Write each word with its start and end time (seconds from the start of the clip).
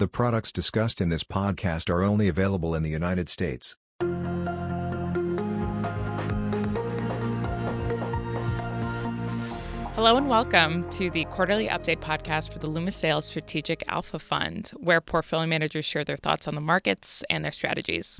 The 0.00 0.08
products 0.08 0.50
discussed 0.50 1.02
in 1.02 1.10
this 1.10 1.24
podcast 1.24 1.90
are 1.90 2.02
only 2.02 2.26
available 2.26 2.74
in 2.74 2.82
the 2.82 2.88
United 2.88 3.28
States. 3.28 3.76
Hello 9.94 10.16
and 10.16 10.26
welcome 10.26 10.88
to 10.88 11.10
the 11.10 11.26
quarterly 11.26 11.68
update 11.68 11.98
podcast 11.98 12.50
for 12.50 12.58
the 12.58 12.66
Loomis 12.66 12.96
Sayles 12.96 13.26
Strategic 13.26 13.82
Alpha 13.88 14.18
Fund, 14.18 14.72
where 14.78 15.02
portfolio 15.02 15.46
managers 15.46 15.84
share 15.84 16.02
their 16.02 16.16
thoughts 16.16 16.48
on 16.48 16.54
the 16.54 16.62
markets 16.62 17.22
and 17.28 17.44
their 17.44 17.52
strategies. 17.52 18.18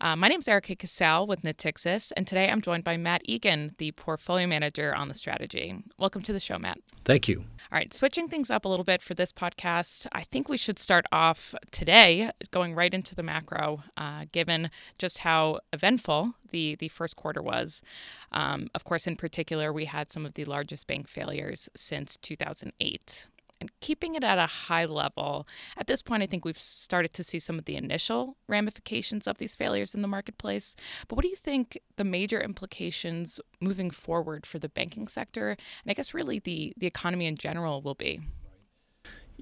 Uh, 0.00 0.16
my 0.16 0.28
name 0.28 0.40
is 0.40 0.48
Erica 0.48 0.74
Cassell 0.74 1.26
with 1.26 1.42
Natixis, 1.42 2.12
and 2.16 2.26
today 2.26 2.48
I'm 2.48 2.62
joined 2.62 2.84
by 2.84 2.96
Matt 2.96 3.20
Eagan, 3.26 3.76
the 3.76 3.92
portfolio 3.92 4.46
manager 4.46 4.94
on 4.94 5.08
the 5.08 5.14
strategy. 5.14 5.76
Welcome 5.98 6.22
to 6.22 6.32
the 6.32 6.40
show, 6.40 6.58
Matt. 6.58 6.78
Thank 7.04 7.28
you. 7.28 7.44
All 7.72 7.76
right, 7.76 7.94
switching 7.94 8.26
things 8.26 8.50
up 8.50 8.64
a 8.64 8.68
little 8.68 8.84
bit 8.84 9.00
for 9.00 9.14
this 9.14 9.30
podcast, 9.30 10.08
I 10.10 10.24
think 10.24 10.48
we 10.48 10.56
should 10.56 10.76
start 10.76 11.06
off 11.12 11.54
today 11.70 12.32
going 12.50 12.74
right 12.74 12.92
into 12.92 13.14
the 13.14 13.22
macro, 13.22 13.84
uh, 13.96 14.24
given 14.32 14.70
just 14.98 15.18
how 15.18 15.60
eventful 15.72 16.34
the, 16.50 16.74
the 16.74 16.88
first 16.88 17.14
quarter 17.14 17.40
was. 17.40 17.80
Um, 18.32 18.70
of 18.74 18.82
course, 18.82 19.06
in 19.06 19.14
particular, 19.14 19.72
we 19.72 19.84
had 19.84 20.10
some 20.10 20.26
of 20.26 20.34
the 20.34 20.44
largest 20.46 20.88
bank 20.88 21.06
failures 21.06 21.68
since 21.76 22.16
2008 22.16 23.28
and 23.60 23.70
keeping 23.80 24.14
it 24.14 24.24
at 24.24 24.38
a 24.38 24.46
high 24.46 24.86
level. 24.86 25.46
At 25.76 25.86
this 25.86 26.02
point, 26.02 26.22
I 26.22 26.26
think 26.26 26.44
we've 26.44 26.58
started 26.58 27.12
to 27.12 27.24
see 27.24 27.38
some 27.38 27.58
of 27.58 27.66
the 27.66 27.76
initial 27.76 28.36
ramifications 28.48 29.26
of 29.26 29.38
these 29.38 29.54
failures 29.54 29.94
in 29.94 30.02
the 30.02 30.08
marketplace. 30.08 30.74
But 31.08 31.16
what 31.16 31.22
do 31.22 31.28
you 31.28 31.36
think 31.36 31.78
the 31.96 32.04
major 32.04 32.40
implications 32.40 33.40
moving 33.60 33.90
forward 33.90 34.46
for 34.46 34.58
the 34.58 34.68
banking 34.68 35.08
sector, 35.08 35.50
and 35.50 35.90
I 35.90 35.94
guess 35.94 36.14
really 36.14 36.38
the, 36.38 36.72
the 36.76 36.86
economy 36.86 37.26
in 37.26 37.36
general, 37.36 37.82
will 37.82 37.94
be? 37.94 38.20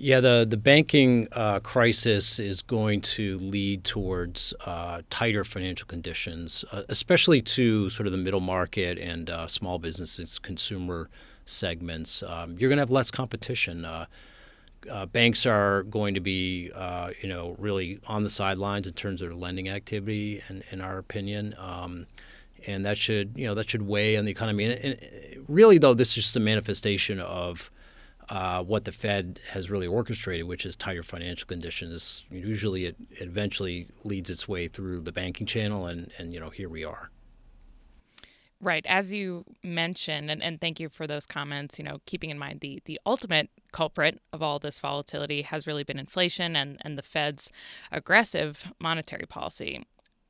Yeah, 0.00 0.20
the, 0.20 0.46
the 0.48 0.56
banking 0.56 1.27
uh, 1.32 1.58
crisis 1.58 2.38
is 2.38 2.62
going 2.62 3.00
to 3.00 3.36
lead 3.38 3.82
towards 3.82 4.55
uh, 4.64 5.02
tighter 5.10 5.42
financial 5.42 5.89
conditions, 5.89 6.64
uh, 6.70 6.83
especially 6.89 7.42
to 7.42 7.91
sort 7.91 8.06
of 8.06 8.12
the 8.12 8.19
middle 8.19 8.39
market 8.39 8.96
and 8.96 9.28
uh, 9.28 9.48
small 9.48 9.80
businesses, 9.80 10.39
consumer 10.39 11.11
segments, 11.48 12.22
um, 12.22 12.56
you're 12.58 12.68
going 12.68 12.77
to 12.77 12.82
have 12.82 12.91
less 12.91 13.10
competition. 13.10 13.84
Uh, 13.84 14.06
uh, 14.91 15.06
banks 15.06 15.46
are 15.46 15.82
going 15.84 16.14
to 16.14 16.20
be, 16.20 16.70
uh, 16.74 17.10
you 17.22 17.28
know, 17.28 17.56
really 17.58 17.98
on 18.06 18.22
the 18.22 18.30
sidelines 18.30 18.86
in 18.86 18.92
terms 18.92 19.20
of 19.20 19.28
their 19.28 19.36
lending 19.36 19.68
activity, 19.68 20.42
in, 20.48 20.62
in 20.70 20.80
our 20.80 20.98
opinion, 20.98 21.55
um, 21.58 22.06
and 22.66 22.84
that 22.84 22.98
should, 22.98 23.32
you 23.36 23.46
know, 23.46 23.55
that 23.55 23.68
should 23.68 23.82
weigh 23.82 24.16
on 24.16 24.24
the 24.24 24.30
economy. 24.30 24.64
And, 24.64 24.84
and 24.84 25.44
really, 25.48 25.78
though, 25.78 25.94
this 25.94 26.08
is 26.10 26.24
just 26.24 26.36
a 26.36 26.40
manifestation 26.40 27.20
of 27.20 27.70
uh, 28.28 28.62
what 28.62 28.84
the 28.84 28.92
Fed 28.92 29.40
has 29.52 29.70
really 29.70 29.86
orchestrated, 29.86 30.46
which 30.46 30.66
is 30.66 30.77
tighter 30.77 31.02
financial 31.02 31.46
conditions. 31.46 32.24
Usually, 32.30 32.84
it, 32.84 32.96
it 33.10 33.22
eventually 33.22 33.88
leads 34.05 34.30
its 34.30 34.46
way 34.46 34.68
through 34.68 35.00
the 35.00 35.12
banking 35.12 35.46
channel, 35.46 35.86
and, 35.86 36.12
and 36.18 36.34
you 36.34 36.40
know, 36.40 36.50
here 36.50 36.68
we 36.68 36.84
are. 36.84 37.10
Right. 38.61 38.84
As 38.89 39.12
you 39.12 39.45
mentioned, 39.62 40.33
and, 40.33 40.42
and 40.42 40.61
thank 40.61 40.81
you 40.81 40.89
for 40.89 41.06
those 41.06 41.27
comments, 41.27 41.78
you 41.78 41.84
know, 41.84 41.98
keeping 42.06 42.31
in 42.31 42.39
mind 42.39 42.59
the, 42.61 42.83
the 42.87 42.98
ultimate 43.06 43.51
culprit 43.70 44.20
of 44.33 44.42
all 44.42 44.59
this 44.59 44.81
volatility 44.81 45.42
has 45.42 45.67
really 45.67 45.84
been 45.84 45.98
inflation 45.98 46.56
and, 46.56 46.79
and 46.81 46.98
the 46.98 47.03
Fed's 47.03 47.53
aggressive 47.92 48.64
monetary 48.81 49.27
policy. 49.27 49.84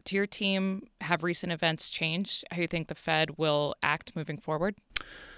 To 0.04 0.16
your 0.16 0.26
team, 0.26 0.88
have 1.00 1.22
recent 1.22 1.52
events 1.52 1.88
changed 1.88 2.44
how 2.50 2.60
you 2.60 2.66
think 2.66 2.88
the 2.88 2.94
Fed 2.94 3.38
will 3.38 3.74
act 3.82 4.14
moving 4.14 4.38
forward? 4.38 4.74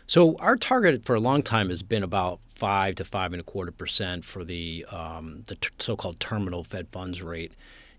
So 0.07 0.37
our 0.39 0.57
target 0.57 1.05
for 1.05 1.15
a 1.15 1.21
long 1.21 1.43
time 1.45 1.71
has 1.71 1.85
been 1.85 2.03
about 2.03 2.41
five 2.49 2.97
to 2.97 3.05
five 3.05 3.33
and 3.33 3.41
a 3.41 3.45
quarter 3.45 3.71
percent 3.71 4.25
for 4.25 4.45
the 4.45 4.85
um, 4.91 5.45
the 5.47 5.55
t- 5.55 5.71
so-called 5.79 6.19
terminal 6.19 6.65
Fed 6.65 6.89
funds 6.91 7.23
rate, 7.23 7.53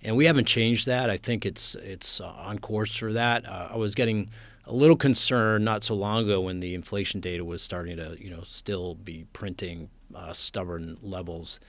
and 0.03 0.15
we 0.15 0.25
haven't 0.25 0.45
changed 0.45 0.87
that. 0.87 1.09
I 1.09 1.17
think 1.17 1.45
it's 1.45 1.75
it's 1.75 2.21
uh, 2.21 2.27
on 2.27 2.59
course 2.59 2.95
for 2.95 3.13
that. 3.13 3.47
Uh, 3.47 3.69
I 3.71 3.77
was 3.77 3.95
getting 3.95 4.29
a 4.65 4.73
little 4.73 4.95
concerned 4.95 5.65
not 5.65 5.83
so 5.83 5.93
long 5.93 6.23
ago 6.23 6.41
when 6.41 6.59
the 6.59 6.75
inflation 6.75 7.19
data 7.19 7.43
was 7.43 7.61
starting 7.61 7.97
to, 7.97 8.15
you 8.19 8.29
know, 8.29 8.41
still 8.43 8.95
be 8.95 9.25
printing 9.33 9.89
uh, 10.15 10.33
stubborn 10.33 10.97
levels 11.01 11.59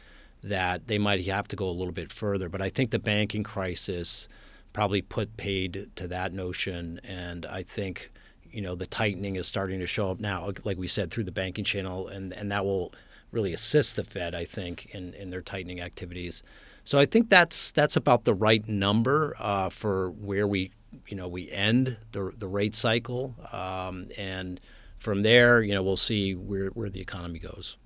that 0.42 0.88
they 0.88 0.98
might 0.98 1.24
have 1.24 1.48
to 1.48 1.56
go 1.56 1.68
a 1.68 1.70
little 1.70 1.92
bit 1.92 2.12
further. 2.12 2.48
But 2.48 2.60
I 2.60 2.68
think 2.68 2.90
the 2.90 2.98
banking 2.98 3.44
crisis 3.44 4.28
probably 4.72 5.02
put 5.02 5.36
paid 5.36 5.90
to 5.96 6.08
that 6.08 6.32
notion, 6.32 7.00
and 7.04 7.46
I 7.46 7.62
think 7.62 8.10
you 8.50 8.62
know 8.62 8.74
the 8.74 8.86
tightening 8.86 9.36
is 9.36 9.46
starting 9.46 9.80
to 9.80 9.86
show 9.86 10.10
up 10.10 10.20
now, 10.20 10.50
like 10.64 10.78
we 10.78 10.88
said, 10.88 11.10
through 11.10 11.24
the 11.24 11.32
banking 11.32 11.64
channel, 11.64 12.08
and 12.08 12.32
and 12.32 12.50
that 12.50 12.64
will 12.64 12.92
really 13.30 13.52
assist 13.52 13.96
the 13.96 14.04
Fed, 14.04 14.34
I 14.34 14.44
think, 14.44 14.94
in 14.94 15.14
in 15.14 15.30
their 15.30 15.42
tightening 15.42 15.80
activities. 15.80 16.42
So 16.84 16.98
I 16.98 17.06
think 17.06 17.30
that's 17.30 17.70
that's 17.70 17.96
about 17.96 18.24
the 18.24 18.34
right 18.34 18.66
number 18.68 19.36
uh, 19.38 19.70
for 19.70 20.10
where 20.10 20.46
we 20.46 20.72
you 21.08 21.16
know 21.16 21.28
we 21.28 21.50
end 21.50 21.96
the 22.12 22.32
the 22.36 22.48
rate 22.48 22.74
cycle, 22.74 23.34
um, 23.52 24.08
and 24.18 24.60
from 24.98 25.22
there, 25.22 25.62
you 25.62 25.74
know, 25.74 25.82
we'll 25.82 25.96
see 25.96 26.34
where 26.34 26.68
where 26.68 26.88
the 26.88 27.00
economy 27.00 27.38
goes. 27.38 27.76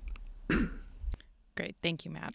Great, 1.57 1.77
thank 1.83 2.05
you, 2.05 2.11
Matt. 2.11 2.35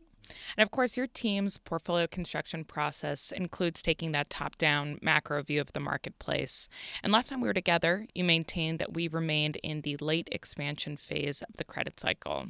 And 0.57 0.63
of 0.63 0.71
course, 0.71 0.97
your 0.97 1.07
team's 1.07 1.57
portfolio 1.57 2.07
construction 2.07 2.63
process 2.63 3.31
includes 3.31 3.81
taking 3.81 4.11
that 4.13 4.29
top 4.29 4.57
down 4.57 4.97
macro 5.01 5.43
view 5.43 5.61
of 5.61 5.73
the 5.73 5.79
marketplace. 5.79 6.69
And 7.03 7.11
last 7.11 7.29
time 7.29 7.41
we 7.41 7.47
were 7.47 7.53
together, 7.53 8.07
you 8.15 8.23
maintained 8.23 8.79
that 8.79 8.93
we 8.93 9.07
remained 9.07 9.57
in 9.57 9.81
the 9.81 9.97
late 9.97 10.29
expansion 10.31 10.97
phase 10.97 11.41
of 11.41 11.57
the 11.57 11.63
credit 11.65 11.99
cycle 11.99 12.47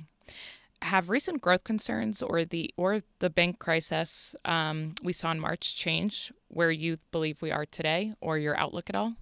have 0.82 1.10
recent 1.10 1.42
growth 1.42 1.64
concerns 1.64 2.22
or 2.22 2.44
the 2.46 2.74
or 2.78 3.04
the 3.20 3.30
bank 3.30 3.60
crisis 3.60 4.36
um, 4.46 4.96
we 5.04 5.14
saw 5.14 5.32
in 5.32 5.40
March 5.40 5.76
change 5.76 6.32
where 6.48 6.72
you 6.72 6.98
believe 7.12 7.42
we 7.42 7.52
are 7.52 7.66
today 7.66 8.14
or 8.22 8.38
your 8.38 8.58
outlook 8.58 8.90
at 8.90 8.96
all? 8.96 9.14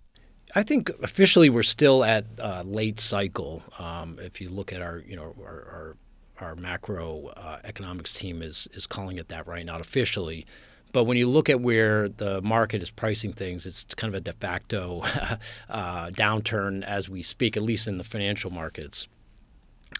I 0.56 0.64
think 0.64 0.90
officially 1.04 1.50
we're 1.50 1.64
still 1.64 2.04
at 2.04 2.26
uh, 2.40 2.64
late 2.66 3.00
cycle. 3.00 3.62
Um, 3.78 4.18
if 4.20 4.42
you 4.42 4.50
look 4.50 4.74
at 4.74 4.82
our, 4.82 5.00
you 5.00 5.16
know, 5.16 5.36
our 5.44 5.96
our, 6.40 6.48
our 6.48 6.56
macro 6.56 7.28
uh, 7.38 7.60
economics 7.64 8.14
team 8.14 8.42
is 8.42 8.68
is 8.74 8.88
calling 8.88 9.18
it 9.18 9.28
that 9.30 9.48
right 9.48 9.66
now 9.66 9.78
officially. 9.78 10.46
But 10.92 11.04
when 11.04 11.18
you 11.18 11.28
look 11.28 11.50
at 11.50 11.62
where 11.62 12.10
the 12.10 12.42
market 12.42 12.82
is 12.82 12.90
pricing 12.90 13.32
things, 13.32 13.68
it's 13.68 13.84
kind 13.84 14.14
of 14.14 14.18
a 14.18 14.22
de 14.22 14.34
facto 14.34 15.02
uh, 15.70 16.10
downturn 16.10 16.84
as 16.84 17.08
we 17.08 17.22
speak, 17.22 17.56
at 17.56 17.62
least 17.62 17.88
in 17.88 17.98
the 17.98 18.04
financial 18.04 18.50
markets. 18.50 19.08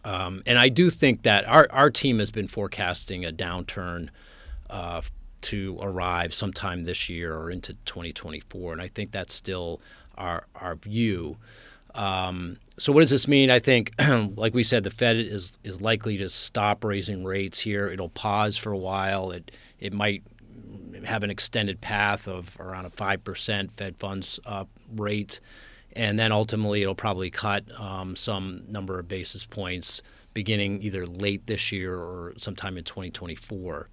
Um, 0.04 0.44
and 0.46 0.58
I 0.58 0.70
do 0.70 0.90
think 0.90 1.24
that 1.24 1.46
our, 1.48 1.68
our 1.72 1.90
team 1.90 2.20
has 2.20 2.32
been 2.32 2.48
forecasting 2.48 3.26
a 3.26 3.32
downturn 3.32 4.10
uh, 4.70 5.02
to 5.42 5.78
arrive 5.82 6.34
sometime 6.34 6.84
this 6.84 7.10
year 7.10 7.36
or 7.36 7.52
into 7.52 7.74
2024. 7.86 8.74
And 8.74 8.82
I 8.82 8.88
think 8.88 9.12
that's 9.12 9.34
still 9.34 9.82
our, 10.18 10.46
our 10.56 10.76
view. 10.76 11.38
Um, 11.96 12.58
so 12.78 12.94
what 12.94 13.02
does 13.02 13.10
this 13.10 13.28
mean? 13.28 13.50
I 13.50 13.60
think, 13.60 13.94
like 14.36 14.54
we 14.54 14.64
said, 14.64 14.84
the 14.84 14.92
Fed 14.92 15.18
is 15.18 15.58
is 15.64 15.82
likely 15.82 16.18
to 16.18 16.30
stop 16.30 16.84
raising 16.84 17.24
rates 17.24 17.60
here. 17.60 17.88
It'll 17.88 18.10
pause 18.10 18.58
for 18.58 18.72
a 18.72 18.78
while. 18.78 19.32
It 19.32 19.52
it 19.80 19.94
might 19.94 20.24
have 21.06 21.24
an 21.24 21.30
extended 21.30 21.82
path 21.82 22.28
of 22.28 22.58
around 22.60 22.86
a 22.86 22.90
five 22.90 23.24
percent 23.24 23.72
Fed 23.74 23.98
funds 23.98 24.40
uh, 24.46 24.66
rate 24.96 25.40
and 26.00 26.18
then 26.18 26.32
ultimately 26.32 26.82
it'll 26.82 26.96
probably 26.96 27.30
cut 27.30 27.66
um, 27.78 28.16
some 28.16 28.64
number 28.70 28.98
of 29.00 29.10
basis 29.10 29.46
points 29.46 30.02
beginning 30.34 30.82
either 30.82 31.06
late 31.06 31.46
this 31.46 31.74
year 31.74 31.94
or 31.94 32.34
sometime 32.38 32.78
in 32.78 32.86
2024. 32.86 33.90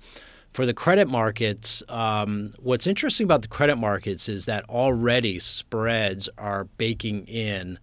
For 0.52 0.64
the 0.64 0.72
credit 0.72 1.08
markets, 1.08 1.82
um, 1.88 2.52
what's 2.60 2.86
interesting 2.86 3.24
about 3.24 3.42
the 3.42 3.48
credit 3.48 3.74
markets 3.74 4.28
is 4.28 4.46
that 4.46 4.64
already 4.70 5.40
spreads 5.40 6.28
are 6.38 6.64
baking 6.78 7.26
in 7.26 7.76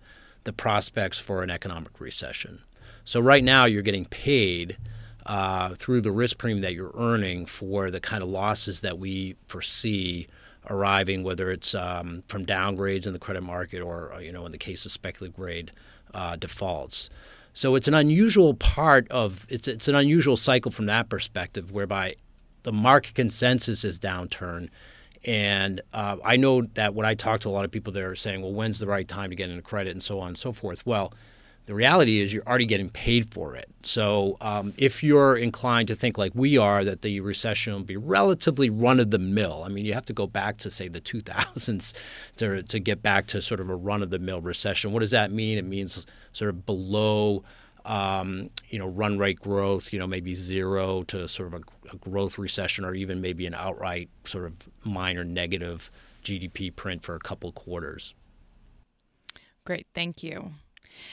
the 0.46 0.54
prospects 0.54 1.20
for 1.20 1.44
an 1.44 1.50
economic 1.50 2.00
recession. 2.00 2.64
So 3.04 3.20
right 3.20 3.44
now 3.44 3.66
you're 3.66 3.82
getting 3.82 4.06
paid 4.06 4.78
uh, 5.26 5.76
through 5.76 6.00
the 6.00 6.14
risk 6.14 6.38
premium 6.38 6.62
that 6.62 6.74
you're 6.74 6.96
earning 6.96 7.46
for 7.46 7.92
the 7.92 8.00
kind 8.00 8.24
of 8.24 8.30
losses 8.30 8.80
that 8.82 8.98
we 8.98 9.36
foresee 9.48 10.28
arriving, 10.70 11.24
whether 11.24 11.52
it's 11.52 11.76
um, 11.76 12.24
from 12.28 12.46
downgrades 12.46 13.06
in 13.06 13.14
the 13.14 13.20
credit 13.20 13.42
market 13.42 13.82
or, 13.82 14.14
uh, 14.14 14.20
you 14.20 14.32
know, 14.32 14.46
in 14.46 14.52
the 14.52 14.58
case 14.58 14.86
of 14.86 14.92
speculative 14.92 15.36
grade 15.36 15.72
uh, 16.14 16.36
defaults. 16.36 17.10
So 17.54 17.76
it's 17.76 17.88
an 17.88 17.94
unusual 17.94 18.56
part 18.56 19.10
of 19.12 19.46
it's 19.48 19.68
it's 19.68 19.88
an 19.88 19.96
unusual 19.96 20.38
cycle 20.38 20.72
from 20.72 20.88
that 20.88 21.08
perspective, 21.08 21.72
whereby 21.72 22.16
the 22.64 22.72
market 22.72 23.14
consensus 23.14 23.84
is 23.84 24.00
downturn. 24.00 24.70
And 25.26 25.82
uh, 25.94 26.18
I 26.26 26.36
know 26.36 26.64
that 26.74 26.96
when 26.96 27.06
I 27.06 27.14
talk 27.14 27.42
to 27.42 27.50
a 27.50 27.52
lot 27.52 27.64
of 27.64 27.72
people, 27.72 27.94
they're 27.94 28.16
saying, 28.16 28.42
"Well, 28.42 28.54
when's 28.54 28.80
the 28.80 28.88
right 28.88 29.08
time 29.08 29.30
to 29.30 29.36
get 29.36 29.50
into 29.50 29.62
credit?" 29.62 29.92
and 29.92 30.02
so 30.02 30.20
on 30.20 30.30
and 30.30 30.38
so 30.38 30.52
forth. 30.52 30.86
Well, 30.86 31.14
the 31.66 31.74
reality 31.74 32.20
is 32.20 32.34
you're 32.34 32.44
already 32.46 32.66
getting 32.66 32.90
paid 32.90 33.34
for 33.34 33.56
it. 33.56 33.70
So 33.84 34.38
um, 34.42 34.74
if 34.78 35.02
you're 35.02 35.38
inclined 35.38 35.88
to 35.88 35.96
think 35.96 36.18
like 36.18 36.34
we 36.36 36.58
are 36.58 36.84
that 36.84 37.02
the 37.02 37.22
recession 37.22 37.74
will 37.74 37.84
be 37.84 37.96
relatively 37.96 38.70
run 38.70 39.00
of 39.00 39.12
the 39.12 39.20
mill, 39.20 39.64
I 39.66 39.70
mean, 39.70 39.86
you 39.86 39.94
have 39.94 40.06
to 40.06 40.14
go 40.14 40.28
back 40.28 40.58
to 40.60 40.72
say 40.72 40.88
the 40.90 41.00
2000s 41.00 41.94
to, 42.38 42.64
to 42.64 42.80
get 42.80 43.02
back 43.02 43.28
to 43.28 43.42
sort 43.42 43.62
of 43.62 43.70
a 43.70 43.76
run 43.76 44.04
of 44.04 44.10
the 44.10 44.20
mill 44.20 44.42
recession. 44.42 44.92
What 44.92 45.00
does 45.00 45.12
that 45.12 45.32
mean? 45.32 45.58
It 45.58 45.66
means 45.66 46.06
sort 46.34 46.50
of 46.50 46.66
below 46.66 47.44
um, 47.86 48.50
you 48.70 48.80
know, 48.80 48.88
run 48.88 49.18
rate 49.18 49.40
growth, 49.40 49.92
you 49.92 50.00
know, 50.00 50.08
maybe 50.08 50.34
zero 50.34 51.04
to 51.04 51.28
sort 51.28 51.54
of 51.54 51.62
a, 51.62 51.92
a, 51.94 51.98
growth 51.98 52.38
recession 52.38 52.86
or 52.86 52.96
even 52.96 53.20
maybe 53.20 53.46
an 53.46 53.54
outright 53.54 54.10
sort 54.24 54.46
of 54.46 54.54
minor 54.86 55.26
negative 55.26 55.92
GDP 56.24 56.74
print 56.74 57.04
for 57.04 57.16
a 57.16 57.20
couple 57.20 57.52
quarters. 57.52 58.16
Great, 59.66 59.86
thank 59.94 60.24
you. 60.24 60.52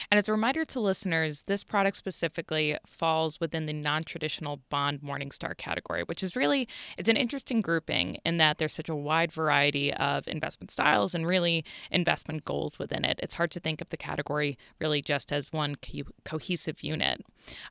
And 0.09 0.17
as 0.17 0.27
a 0.27 0.31
reminder 0.31 0.65
to 0.65 0.79
listeners, 0.79 1.43
this 1.43 1.63
product 1.63 1.97
specifically 1.97 2.77
falls 2.85 3.39
within 3.39 3.65
the 3.65 3.73
non-traditional 3.73 4.61
bond 4.69 5.01
Morningstar 5.01 5.55
category, 5.57 6.03
which 6.03 6.23
is 6.23 6.35
really 6.35 6.67
it's 6.97 7.09
an 7.09 7.17
interesting 7.17 7.61
grouping 7.61 8.17
in 8.25 8.37
that 8.37 8.57
there's 8.57 8.73
such 8.73 8.89
a 8.89 8.95
wide 8.95 9.31
variety 9.31 9.93
of 9.93 10.27
investment 10.27 10.71
styles 10.71 11.13
and 11.13 11.27
really 11.27 11.63
investment 11.89 12.45
goals 12.45 12.79
within 12.79 13.05
it. 13.05 13.19
It's 13.23 13.35
hard 13.35 13.51
to 13.51 13.59
think 13.59 13.81
of 13.81 13.89
the 13.89 13.97
category 13.97 14.57
really 14.79 15.01
just 15.01 15.31
as 15.31 15.51
one 15.51 15.75
co- 15.75 16.11
cohesive 16.23 16.83
unit. 16.83 17.21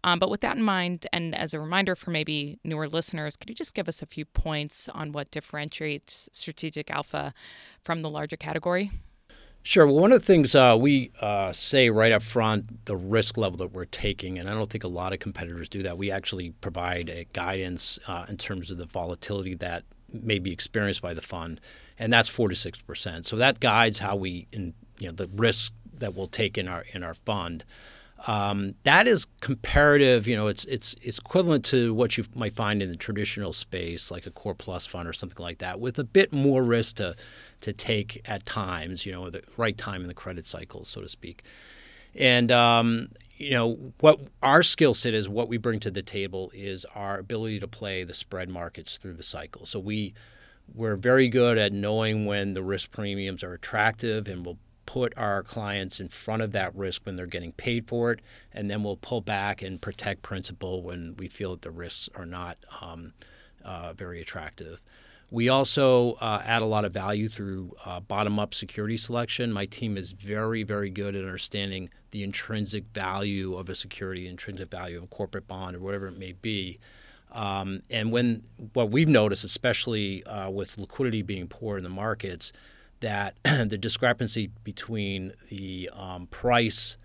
Um, 0.05 0.19
but 0.19 0.31
with 0.31 0.41
that 0.41 0.57
in 0.57 0.63
mind, 0.63 1.07
and 1.13 1.35
as 1.35 1.55
a 1.55 1.61
reminder 1.61 1.95
for 1.95 2.11
maybe 2.11 2.59
newer 2.65 2.89
listeners, 2.89 3.37
could 3.37 3.49
you 3.49 3.55
just 3.55 3.75
give 3.75 3.89
us 3.89 4.03
a 4.03 4.07
few 4.07 4.25
points 4.25 4.89
on 4.89 5.13
what 5.13 5.31
differentiates 5.31 6.29
Strategic 6.33 6.91
Alpha 6.91 7.33
from 7.83 8.03
the 8.03 8.11
larger 8.11 8.37
category? 8.37 8.91
Sure. 9.63 9.87
Well, 9.87 9.97
one 9.97 10.13
of 10.13 10.21
the 10.21 10.27
things 10.27 10.55
uh, 10.55 10.77
we 10.79 11.13
uh, 11.21 11.53
say 11.53 11.91
right 11.91 12.13
up 12.13 12.23
front, 12.23 12.87
the 12.87 12.97
risk 12.97 13.37
level 13.37 13.59
that 13.59 13.73
we're 13.73 13.85
taking, 13.85 14.39
and 14.39 14.49
I 14.49 14.55
don't 14.55 14.71
think 14.71 14.85
a 14.85 14.89
lot 14.89 15.13
of 15.13 15.19
competitors 15.19 15.69
do 15.69 15.83
that. 15.83 15.99
We 15.99 16.11
actually 16.11 16.51
provide 16.61 17.11
a 17.11 17.27
guidance 17.33 17.99
uh, 18.07 18.25
in 18.29 18.39
terms 18.39 18.71
of 18.71 18.79
the 18.79 18.87
volatility 18.87 19.55
that 19.57 19.85
may 20.13 20.39
be 20.39 20.51
experienced 20.51 21.03
by 21.03 21.13
the 21.13 21.21
fund, 21.21 21.61
and 21.99 22.13
that's 22.13 22.29
four 22.29 22.49
to 22.49 22.55
six 22.55 22.81
percent. 22.81 23.27
So 23.27 23.37
that 23.37 23.61
guides 23.61 23.99
how 23.99 24.17
we, 24.17 24.49
in, 24.51 24.73
you 24.99 25.09
know, 25.09 25.13
the 25.13 25.31
risk 25.35 25.73
that 25.93 26.15
we'll 26.15 26.27
take 26.27 26.57
in 26.57 26.67
our 26.67 26.85
in 26.95 27.03
our 27.03 27.15
fund. 27.15 27.63
Um, 28.27 28.75
that 28.83 29.07
is 29.07 29.27
comparative. 29.41 30.29
You 30.29 30.37
know, 30.37 30.49
it's 30.49 30.65
it's 30.67 30.95
it's 31.01 31.19
equivalent 31.19 31.65
to 31.67 31.95
what 31.95 32.19
you 32.19 32.25
might 32.35 32.55
find 32.55 32.83
in 32.83 32.91
the 32.91 32.97
traditional 32.97 33.53
space, 33.53 34.11
like 34.11 34.27
a 34.27 34.31
core 34.31 34.55
plus 34.55 34.87
fund 34.87 35.09
or 35.09 35.13
something 35.13 35.43
like 35.43 35.59
that, 35.59 35.81
with 35.81 35.99
a 35.99 36.05
bit 36.05 36.33
more 36.33 36.63
risk 36.63 36.97
to 36.97 37.17
to 37.63 37.73
take 37.73 38.21
at 38.27 38.45
times. 38.45 39.07
You 39.07 39.13
know, 39.13 39.31
the 39.31 39.43
right 39.57 39.77
time 39.77 40.03
in 40.03 40.09
the 40.09 40.15
credit 40.15 40.47
cycle, 40.47 40.85
so 40.85 41.01
to 41.01 41.09
speak. 41.09 41.45
And 42.15 42.51
um, 42.53 43.09
you 43.37 43.53
know 43.53 43.93
what 44.01 44.21
our 44.43 44.63
skill 44.63 44.95
set 44.95 45.15
is, 45.15 45.29
what 45.29 45.49
we 45.49 45.57
bring 45.57 45.81
to 45.81 45.91
the 45.91 46.03
table 46.03 46.51
is 46.55 46.85
our 46.95 47.19
ability 47.19 47.61
to 47.61 47.69
play 47.69 48.05
the 48.05 48.15
spread 48.15 48.49
markets 48.51 48.99
through 48.99 49.15
the 49.15 49.23
cycle. 49.23 49.65
So 49.65 49.79
we 49.79 50.13
we're 50.75 50.97
very 50.97 51.29
good 51.29 51.59
at 51.59 51.73
knowing 51.73 52.27
when 52.27 52.53
the 52.53 52.63
risk 52.63 52.91
premiums 52.93 53.43
are 53.43 53.55
attractive, 53.55 54.29
and 54.29 54.45
we'll 54.45 54.59
put 54.93 55.17
our 55.17 55.45
clients 55.45 56.01
in 56.01 56.09
front 56.09 56.43
of 56.43 56.51
that 56.51 56.75
risk 56.75 57.03
when 57.07 57.15
they're 57.15 57.25
getting 57.25 57.53
paid 57.53 57.87
for 57.87 58.11
it, 58.11 58.19
and 58.53 58.69
then 58.69 58.83
we'll 58.83 58.97
pull 58.97 59.21
back 59.21 59.63
and 59.63 59.81
protect 59.81 60.21
principal 60.21 60.83
when 60.83 61.15
we 61.17 61.29
feel 61.29 61.53
that 61.53 61.63
the 61.63 61.71
risks 61.71 62.09
are 62.17 62.27
not 62.27 62.59
um, 62.81 63.13
uh, 63.65 63.93
very 63.93 64.21
attractive. 64.21 64.83
We 65.31 65.49
also 65.49 66.15
uh, 66.15 66.43
add 66.45 66.63
a 66.63 66.67
lot 66.67 66.85
of 66.85 66.93
value 66.93 67.29
through 67.29 67.77
uh, 67.85 68.01
bottom 68.01 68.41
up 68.41 68.53
security 68.53 68.97
selection. 68.97 69.53
My 69.53 69.67
team 69.67 69.97
is 69.97 70.11
very, 70.11 70.65
very 70.65 70.91
good 70.91 71.15
at 71.15 71.23
understanding 71.23 71.91
the 72.11 72.25
intrinsic 72.25 72.83
value 72.93 73.55
of 73.55 73.69
a 73.69 73.77
security, 73.77 74.27
intrinsic 74.27 74.73
value 74.73 74.99
of 74.99 75.05
a 75.05 75.07
corporate 75.07 75.47
bond, 75.47 75.77
or 75.77 75.79
whatever 75.79 76.09
it 76.09 76.19
may 76.19 76.33
be. 76.33 76.81
Um, 77.31 77.83
and 77.91 78.11
when 78.11 78.43
what 78.73 78.91
we've 78.91 79.09
noticed, 79.09 79.45
especially 79.45 80.25
uh, 80.25 80.51
with 80.51 80.79
liquidity 80.79 81.23
being 81.23 81.47
poor 81.47 81.77
in 81.77 81.85
the 81.85 81.91
markets, 81.91 82.53
that 83.01 83.37
the 83.45 83.79
discrepancy 83.79 84.51
between 84.65 85.33
the 85.51 85.91
um, 85.93 86.27
price 86.27 86.97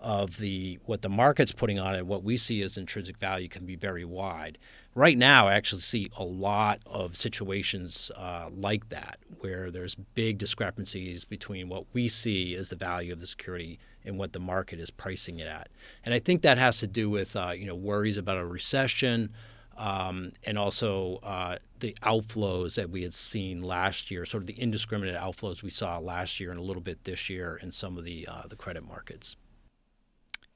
of 0.00 0.36
the 0.36 0.78
what 0.84 1.02
the 1.02 1.08
market's 1.08 1.52
putting 1.52 1.78
on 1.78 1.94
it, 1.94 2.06
what 2.06 2.22
we 2.22 2.36
see 2.36 2.62
as 2.62 2.76
intrinsic 2.76 3.16
value, 3.16 3.48
can 3.48 3.64
be 3.64 3.76
very 3.76 4.04
wide. 4.04 4.58
Right 4.94 5.18
now, 5.18 5.48
I 5.48 5.54
actually 5.54 5.82
see 5.82 6.10
a 6.16 6.24
lot 6.24 6.80
of 6.86 7.16
situations 7.16 8.10
uh, 8.16 8.48
like 8.54 8.88
that, 8.90 9.18
where 9.40 9.70
there's 9.70 9.94
big 9.94 10.38
discrepancies 10.38 11.24
between 11.24 11.68
what 11.68 11.84
we 11.92 12.08
see 12.08 12.54
as 12.54 12.68
the 12.68 12.76
value 12.76 13.12
of 13.12 13.20
the 13.20 13.26
security 13.26 13.78
and 14.04 14.16
what 14.16 14.32
the 14.32 14.40
market 14.40 14.78
is 14.78 14.90
pricing 14.90 15.38
it 15.38 15.48
at. 15.48 15.68
And 16.04 16.14
I 16.14 16.18
think 16.18 16.42
that 16.42 16.56
has 16.56 16.78
to 16.78 16.86
do 16.86 17.10
with 17.10 17.34
uh, 17.34 17.52
you 17.56 17.66
know 17.66 17.74
worries 17.74 18.18
about 18.18 18.38
a 18.38 18.46
recession 18.46 19.30
um, 19.78 20.32
and 20.44 20.58
also 20.58 21.20
uh, 21.22 21.56
the 21.80 21.96
outflows 22.02 22.76
that 22.76 22.90
we 22.90 23.02
had 23.02 23.14
seen 23.14 23.62
last 23.62 24.10
year, 24.10 24.24
sort 24.24 24.42
of 24.42 24.46
the 24.46 24.54
indiscriminate 24.54 25.16
outflows 25.16 25.62
we 25.62 25.70
saw 25.70 25.98
last 25.98 26.40
year 26.40 26.50
and 26.50 26.58
a 26.58 26.62
little 26.62 26.82
bit 26.82 27.04
this 27.04 27.28
year 27.28 27.58
in 27.62 27.70
some 27.70 27.98
of 27.98 28.04
the 28.04 28.26
uh, 28.26 28.46
the 28.48 28.56
credit 28.56 28.86
markets. 28.86 29.36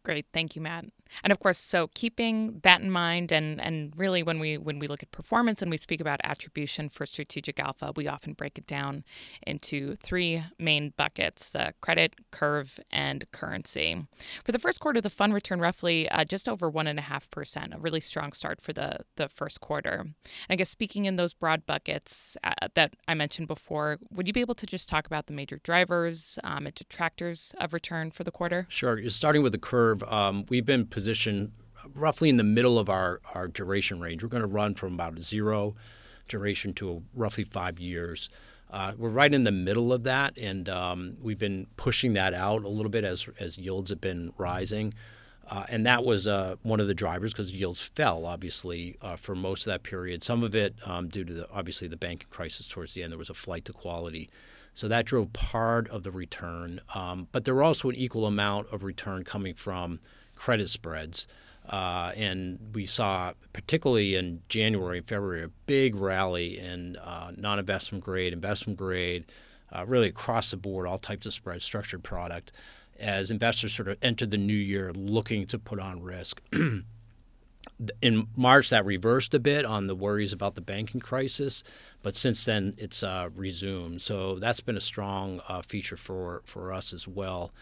Great, 0.02 0.26
thank 0.32 0.56
you, 0.56 0.62
Matt. 0.62 0.87
And 1.23 1.31
of 1.31 1.38
course, 1.38 1.58
so 1.58 1.88
keeping 1.94 2.61
that 2.62 2.81
in 2.81 2.91
mind, 2.91 3.32
and 3.32 3.61
and 3.61 3.93
really 3.97 4.23
when 4.23 4.38
we 4.38 4.56
when 4.56 4.79
we 4.79 4.87
look 4.87 5.02
at 5.02 5.11
performance 5.11 5.61
and 5.61 5.70
we 5.70 5.76
speak 5.76 6.00
about 6.00 6.20
attribution 6.25 6.88
for 6.88 7.05
strategic 7.06 7.58
alpha, 7.58 7.93
we 7.97 8.06
often 8.06 8.32
break 8.32 8.58
it 8.58 8.67
down 8.67 9.05
into 9.47 9.97
three 9.97 10.44
main 10.58 10.93
buckets: 10.97 11.49
the 11.50 11.75
credit, 11.81 12.14
curve, 12.31 12.79
and 12.93 13.31
currency. 13.32 14.06
For 14.44 14.52
the 14.52 14.58
first 14.58 14.81
quarter, 14.81 15.00
the 15.00 15.11
fund 15.11 15.35
returned 15.35 15.62
roughly 15.62 16.08
uh, 16.08 16.25
just 16.25 16.49
over 16.49 16.70
one 16.70 16.87
and 16.87 16.99
a 16.99 17.03
half 17.03 17.31
percent, 17.31 17.75
a 17.75 17.79
really 17.79 18.00
strong 18.00 18.32
start 18.32 18.61
for 18.61 18.73
the 18.73 19.00
the 19.17 19.29
first 19.29 19.61
quarter. 19.61 20.00
And 20.00 20.14
I 20.49 20.56
guess 20.56 20.70
speaking 20.70 21.06
in 21.06 21.17
those 21.17 21.35
broad 21.35 21.67
buckets 21.67 22.37
uh, 22.44 22.69
that 22.75 22.94
I 23.08 23.14
mentioned 23.14 23.49
before, 23.49 23.99
would 24.11 24.26
you 24.26 24.32
be 24.32 24.41
able 24.41 24.55
to 24.55 24.67
just 24.67 24.88
talk 24.88 25.06
about 25.06 25.26
the 25.26 25.32
major 25.32 25.61
drivers 25.62 26.38
um, 26.44 26.67
and 26.67 26.75
detractors 26.75 27.53
of 27.58 27.73
return 27.73 28.11
for 28.11 28.25
the 28.25 28.31
quarter? 28.31 28.67
Sure. 28.69 29.08
Starting 29.08 29.43
with 29.43 29.53
the 29.53 29.58
curve, 29.58 29.89
um, 30.08 30.44
we've 30.48 30.66
been 30.66 30.87
positioned 30.87 31.52
roughly 31.94 32.28
in 32.28 32.37
the 32.37 32.44
middle 32.44 32.78
of 32.78 32.88
our, 32.88 33.20
our 33.34 33.48
duration 33.48 34.00
range. 34.00 34.22
We're 34.22 34.28
going 34.28 34.42
to 34.42 34.48
run 34.48 34.75
from 34.75 34.94
about 34.94 35.19
zero 35.20 35.75
duration 36.28 36.72
to 36.75 37.02
roughly 37.14 37.44
five 37.44 37.78
years. 37.78 38.28
Uh, 38.70 38.92
we're 38.96 39.08
right 39.08 39.34
in 39.34 39.42
the 39.42 39.52
middle 39.52 39.92
of 39.92 40.04
that, 40.04 40.38
and 40.38 40.69
um, 40.69 41.16
we've 41.20 41.38
been 41.38 41.66
pushing 41.76 42.12
that 42.12 42.32
out 42.32 42.64
a 42.64 42.69
little 42.69 42.90
bit 42.90 43.04
as, 43.04 43.28
as 43.40 43.58
yields 43.58 43.90
have 43.90 44.00
been 44.00 44.32
rising. 44.38 44.94
Uh, 45.48 45.64
and 45.69 45.84
that 45.84 46.04
was 46.04 46.28
uh, 46.28 46.54
one 46.62 46.78
of 46.78 46.86
the 46.86 46.94
drivers 46.94 47.32
because 47.32 47.52
yields 47.52 47.82
fell, 47.82 48.25
obviously, 48.25 48.96
uh, 49.02 49.16
for 49.16 49.34
most 49.34 49.66
of 49.66 49.72
that 49.72 49.82
period. 49.82 50.22
Some 50.22 50.44
of 50.44 50.54
it 50.54 50.76
um, 50.86 51.08
due 51.08 51.25
to 51.25 51.32
the, 51.32 51.50
obviously 51.50 51.88
the 51.88 51.96
banking 51.96 52.28
crisis 52.31 52.69
towards 52.69 52.94
the 52.94 53.02
end. 53.02 53.10
There 53.10 53.19
was 53.19 53.31
a 53.31 53.34
flight 53.34 53.64
to 53.64 53.72
quality. 53.72 54.31
So 54.75 54.88
that 54.88 55.05
drove 55.05 55.32
part 55.32 55.88
of 55.88 56.02
the 56.02 56.11
return. 56.11 56.81
Um, 56.94 57.28
but 57.32 57.44
there 57.44 57.55
were 57.55 57.62
also 57.62 57.88
an 57.88 57.96
equal 57.96 58.26
amount 58.26 58.72
of 58.72 58.82
return 58.82 59.25
coming 59.25 59.55
from 59.55 60.00
credit 60.34 60.70
spreads. 60.70 61.26
Uh, 61.69 62.12
and 62.17 62.58
we 62.75 62.87
saw, 62.87 63.32
particularly 63.52 64.14
in 64.14 64.43
January 64.49 64.99
and 64.99 65.06
February, 65.06 65.44
a 65.44 65.49
big 65.67 65.94
rally 65.94 66.58
in 66.58 66.96
uh, 66.96 67.32
non 67.37 67.58
investment 67.58 68.03
grade, 68.03 68.32
investment 68.32 68.79
grade, 68.79 69.24
uh, 69.72 69.84
really 69.86 70.08
across 70.08 70.50
the 70.50 70.56
board, 70.56 70.86
all 70.86 70.98
types 70.98 71.27
of 71.27 71.34
spread, 71.34 71.62
structured 71.62 72.03
product, 72.03 72.50
as 72.98 73.31
investors 73.31 73.72
sort 73.72 73.89
of 73.89 73.96
entered 74.03 74.31
the 74.31 74.39
new 74.39 74.53
year 74.53 74.93
looking 74.93 75.46
to 75.46 75.58
put 75.58 75.79
on 75.79 76.03
risk. 76.03 76.41
in 78.02 78.29
March, 78.36 78.70
that 78.70 78.84
reversed 78.84 79.34
a 79.34 79.38
bit 79.38 79.64
on 79.64 79.86
the 79.86 79.94
worries 79.94 80.32
about 80.32 80.55
the 80.55 80.60
banking 80.60 81.00
crisis, 81.00 81.62
but 82.02 82.17
since 82.17 82.44
then 82.44 82.74
it's 82.79 83.02
uh, 83.02 83.31
resumed. 83.34 84.02
So 84.02 84.38
that's 84.38 84.60
been 84.60 84.76
a 84.76 84.82
strong 84.82 85.40
uh, 85.48 85.62
feature 85.62 85.96
for, 85.96 86.43
for 86.44 86.72
us 86.72 86.93
as 86.93 87.08
well. 87.08 87.52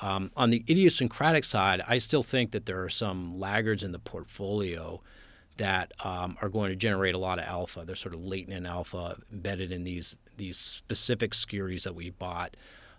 Um, 0.00 0.30
on 0.36 0.50
the 0.50 0.64
idiosyncratic 0.68 1.44
side, 1.44 1.82
I 1.86 1.98
still 1.98 2.22
think 2.22 2.52
that 2.52 2.66
there 2.66 2.82
are 2.82 2.90
some 2.90 3.38
laggards 3.38 3.84
in 3.84 3.92
the 3.92 3.98
portfolio 3.98 5.00
that 5.58 5.92
um, 6.02 6.36
are 6.40 6.48
going 6.48 6.70
to 6.70 6.76
generate 6.76 7.14
a 7.14 7.18
lot 7.18 7.38
of 7.38 7.44
alpha. 7.44 7.84
They're 7.84 7.94
sort 7.94 8.14
of 8.14 8.24
latent 8.24 8.56
in 8.56 8.66
alpha 8.66 9.18
embedded 9.32 9.70
in 9.70 9.84
these 9.84 10.16
these 10.38 10.56
specific 10.56 11.34
securities 11.34 11.84
that 11.84 11.94
we 11.94 12.08
bought. 12.10 12.56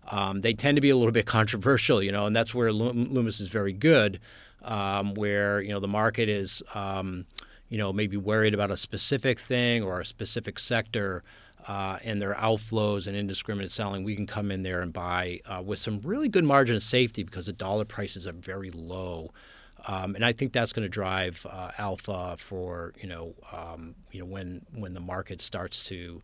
Um, 0.10 0.42
they 0.42 0.54
tend 0.54 0.78
to 0.78 0.82
be 0.82 0.90
a 0.90 0.96
little 0.96 1.12
bit 1.12 1.26
controversial, 1.38 2.02
you 2.02 2.12
know, 2.12 2.26
and 2.26 2.36
that's 2.36 2.54
where 2.54 2.72
Loomis 2.72 3.40
is 3.40 3.50
very 3.50 3.74
good, 3.74 4.20
um, 4.64 5.14
where 5.14 5.62
you 5.62 5.70
know 5.70 5.80
the 5.80 5.88
market 5.88 6.30
is, 6.30 6.64
um, 6.74 7.26
you 7.70 7.78
know, 7.78 7.94
maybe 7.94 8.18
worried 8.18 8.54
about 8.54 8.72
a 8.72 8.78
specific 8.78 9.40
thing 9.40 9.84
or 9.84 10.02
a 10.02 10.06
specific 10.06 10.60
sector 10.60 11.24
uh, 11.68 11.98
and 12.04 12.22
their 12.22 12.34
outflows 12.36 13.08
and 13.08 13.16
indiscriminate 13.16 13.72
selling, 13.72 14.04
we 14.04 14.16
can 14.16 14.28
come 14.28 14.52
in 14.52 14.64
there 14.64 14.82
and 14.82 14.92
buy 14.92 15.40
uh, 15.46 15.62
with 15.62 15.80
some 15.80 16.02
really 16.02 16.28
good 16.28 16.44
margin 16.44 16.76
of 16.76 16.84
safety 16.84 17.24
because 17.24 17.46
the 17.46 17.54
dollar 17.54 17.86
prices 17.86 18.28
are 18.28 18.34
very 18.34 18.72
low. 18.72 19.32
Um, 19.88 20.16
and 20.16 20.26
I 20.26 20.34
think 20.34 20.54
that's 20.54 20.74
going 20.74 20.84
to 20.84 20.90
drive 20.90 21.46
uh, 21.50 21.72
alpha 21.78 22.36
for 22.38 22.94
you 23.02 23.08
know 23.08 23.34
um, 23.52 23.96
you 24.12 24.20
know 24.20 24.26
when 24.26 24.66
when 24.74 24.94
the 24.94 25.02
market 25.02 25.42
starts 25.42 25.84
to 25.86 26.22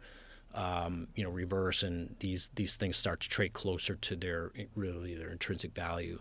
um, 0.53 1.07
you 1.15 1.23
know 1.23 1.29
reverse 1.29 1.83
and 1.83 2.15
these 2.19 2.49
these 2.55 2.75
things 2.77 2.97
start 2.97 3.19
to 3.21 3.29
trade 3.29 3.53
closer 3.53 3.95
to 3.95 4.15
their 4.15 4.51
really 4.75 5.15
their 5.15 5.29
intrinsic 5.29 5.73
value. 5.73 6.19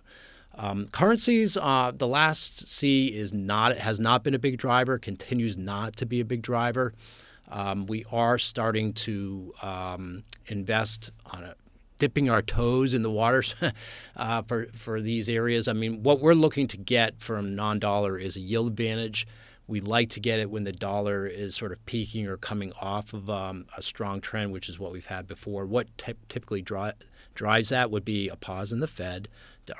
Um, 0.54 0.88
currencies, 0.88 1.56
uh, 1.56 1.92
the 1.94 2.08
last 2.08 2.68
C 2.68 3.08
is 3.08 3.32
not 3.32 3.76
has 3.78 4.00
not 4.00 4.24
been 4.24 4.34
a 4.34 4.38
big 4.38 4.58
driver, 4.58 4.98
continues 4.98 5.56
not 5.56 5.96
to 5.96 6.06
be 6.06 6.20
a 6.20 6.24
big 6.24 6.42
driver. 6.42 6.94
Um, 7.50 7.86
we 7.86 8.04
are 8.12 8.38
starting 8.38 8.92
to 8.94 9.54
um, 9.62 10.24
invest 10.46 11.10
on 11.26 11.44
a 11.44 11.54
dipping 11.98 12.30
our 12.30 12.42
toes 12.42 12.94
in 12.94 13.02
the 13.02 13.10
waters 13.10 13.54
uh, 14.16 14.42
for 14.42 14.66
for 14.74 15.00
these 15.00 15.28
areas. 15.28 15.68
I 15.68 15.72
mean, 15.72 16.02
what 16.02 16.20
we're 16.20 16.34
looking 16.34 16.66
to 16.68 16.76
get 16.76 17.20
from 17.20 17.54
non-dollar 17.54 18.18
is 18.18 18.36
a 18.36 18.40
yield 18.40 18.68
advantage. 18.68 19.26
We 19.68 19.80
like 19.80 20.08
to 20.10 20.20
get 20.20 20.40
it 20.40 20.50
when 20.50 20.64
the 20.64 20.72
dollar 20.72 21.26
is 21.26 21.54
sort 21.54 21.72
of 21.72 21.84
peaking 21.84 22.26
or 22.26 22.38
coming 22.38 22.72
off 22.80 23.12
of 23.12 23.28
um, 23.28 23.66
a 23.76 23.82
strong 23.82 24.22
trend, 24.22 24.50
which 24.50 24.68
is 24.68 24.78
what 24.78 24.92
we've 24.92 25.06
had 25.06 25.26
before. 25.26 25.66
What 25.66 25.86
t- 25.98 26.14
typically 26.30 26.62
dri- 26.62 26.92
drives 27.34 27.68
that 27.68 27.90
would 27.90 28.04
be 28.04 28.28
a 28.30 28.36
pause 28.36 28.72
in 28.72 28.80
the 28.80 28.86
Fed, 28.86 29.28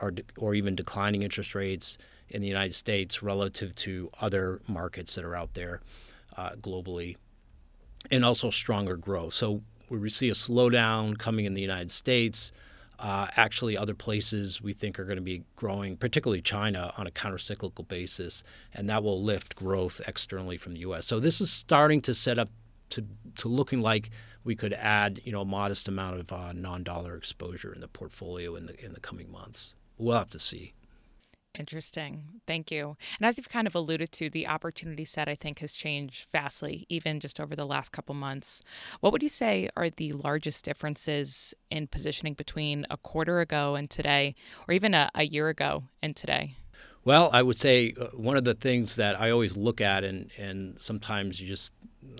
or, 0.02 0.12
or 0.36 0.54
even 0.54 0.76
declining 0.76 1.22
interest 1.22 1.54
rates 1.54 1.96
in 2.28 2.42
the 2.42 2.48
United 2.48 2.74
States 2.74 3.22
relative 3.22 3.74
to 3.76 4.10
other 4.20 4.60
markets 4.68 5.14
that 5.14 5.24
are 5.24 5.34
out 5.34 5.54
there 5.54 5.80
uh, 6.36 6.50
globally, 6.60 7.16
and 8.10 8.26
also 8.26 8.50
stronger 8.50 8.96
growth. 8.96 9.32
So 9.32 9.62
we 9.88 10.10
see 10.10 10.28
a 10.28 10.34
slowdown 10.34 11.16
coming 11.16 11.46
in 11.46 11.54
the 11.54 11.62
United 11.62 11.90
States. 11.90 12.52
Uh, 12.98 13.28
actually, 13.36 13.76
other 13.76 13.94
places 13.94 14.60
we 14.60 14.72
think 14.72 14.98
are 14.98 15.04
going 15.04 15.16
to 15.16 15.22
be 15.22 15.44
growing, 15.54 15.96
particularly 15.96 16.40
China, 16.40 16.92
on 16.96 17.06
a 17.06 17.10
countercyclical 17.10 17.86
basis, 17.86 18.42
and 18.74 18.88
that 18.88 19.04
will 19.04 19.22
lift 19.22 19.54
growth 19.54 20.00
externally 20.08 20.56
from 20.56 20.74
the 20.74 20.80
U.S. 20.80 21.06
So 21.06 21.20
this 21.20 21.40
is 21.40 21.50
starting 21.50 22.00
to 22.02 22.14
set 22.14 22.38
up 22.38 22.50
to, 22.90 23.04
to 23.36 23.48
looking 23.48 23.82
like 23.82 24.10
we 24.44 24.56
could 24.56 24.72
add, 24.72 25.20
you 25.24 25.30
know, 25.30 25.42
a 25.42 25.44
modest 25.44 25.88
amount 25.88 26.18
of 26.18 26.32
uh, 26.32 26.52
non-dollar 26.52 27.16
exposure 27.16 27.72
in 27.72 27.80
the 27.80 27.88
portfolio 27.88 28.56
in 28.56 28.66
the 28.66 28.84
in 28.84 28.94
the 28.94 29.00
coming 29.00 29.30
months. 29.30 29.74
We'll 29.96 30.16
have 30.16 30.30
to 30.30 30.38
see. 30.38 30.74
Interesting. 31.54 32.40
Thank 32.46 32.70
you. 32.70 32.96
And 33.18 33.26
as 33.26 33.36
you've 33.36 33.48
kind 33.48 33.66
of 33.66 33.74
alluded 33.74 34.12
to, 34.12 34.30
the 34.30 34.46
opportunity 34.46 35.04
set, 35.04 35.28
I 35.28 35.34
think, 35.34 35.58
has 35.58 35.72
changed 35.72 36.28
vastly, 36.30 36.86
even 36.88 37.18
just 37.20 37.40
over 37.40 37.56
the 37.56 37.64
last 37.64 37.90
couple 37.90 38.14
months. 38.14 38.62
What 39.00 39.12
would 39.12 39.22
you 39.22 39.28
say 39.28 39.68
are 39.76 39.90
the 39.90 40.12
largest 40.12 40.64
differences 40.64 41.54
in 41.70 41.88
positioning 41.88 42.34
between 42.34 42.86
a 42.90 42.96
quarter 42.96 43.40
ago 43.40 43.74
and 43.74 43.90
today, 43.90 44.36
or 44.68 44.74
even 44.74 44.94
a, 44.94 45.10
a 45.14 45.24
year 45.24 45.48
ago 45.48 45.84
and 46.00 46.14
today? 46.14 46.54
Well, 47.04 47.30
I 47.32 47.42
would 47.42 47.58
say 47.58 47.94
uh, 47.98 48.06
one 48.08 48.36
of 48.36 48.44
the 48.44 48.54
things 48.54 48.96
that 48.96 49.20
I 49.20 49.30
always 49.30 49.56
look 49.56 49.80
at, 49.80 50.04
and, 50.04 50.30
and 50.38 50.78
sometimes 50.78 51.40
you 51.40 51.48
just 51.48 51.72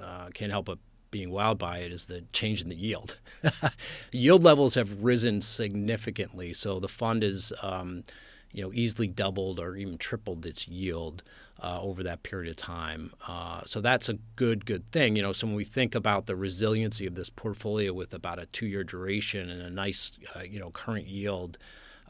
uh, 0.02 0.30
can't 0.35 0.50
help 0.50 0.66
but 0.66 0.78
being 1.11 1.30
wowed 1.30 1.58
by 1.58 1.78
it 1.78 1.92
is 1.92 2.06
the 2.06 2.23
change 2.32 2.62
in 2.62 2.68
the 2.68 2.76
yield. 2.76 3.18
yield 4.12 4.42
levels 4.42 4.75
have 4.75 5.02
risen 5.02 5.40
significantly. 5.40 6.52
So 6.52 6.80
the 6.80 6.88
fund 6.88 7.25
is 7.25 7.52
um, 7.62 8.04
you 8.52 8.62
know, 8.62 8.72
easily 8.72 9.08
doubled 9.08 9.60
or 9.60 9.76
even 9.76 9.98
tripled 9.98 10.46
its 10.46 10.66
yield 10.66 11.22
uh, 11.62 11.80
over 11.82 12.02
that 12.02 12.22
period 12.22 12.50
of 12.50 12.56
time. 12.56 13.12
Uh, 13.26 13.62
so 13.66 13.80
that's 13.80 14.08
a 14.08 14.14
good, 14.36 14.64
good 14.64 14.90
thing. 14.90 15.16
You 15.16 15.22
know, 15.22 15.32
so 15.32 15.46
when 15.46 15.56
we 15.56 15.64
think 15.64 15.94
about 15.94 16.26
the 16.26 16.36
resiliency 16.36 17.06
of 17.06 17.14
this 17.14 17.30
portfolio 17.30 17.92
with 17.92 18.14
about 18.14 18.38
a 18.38 18.46
two-year 18.46 18.84
duration 18.84 19.50
and 19.50 19.62
a 19.62 19.70
nice, 19.70 20.12
uh, 20.34 20.40
you 20.40 20.58
know, 20.58 20.70
current 20.70 21.06
yield, 21.06 21.58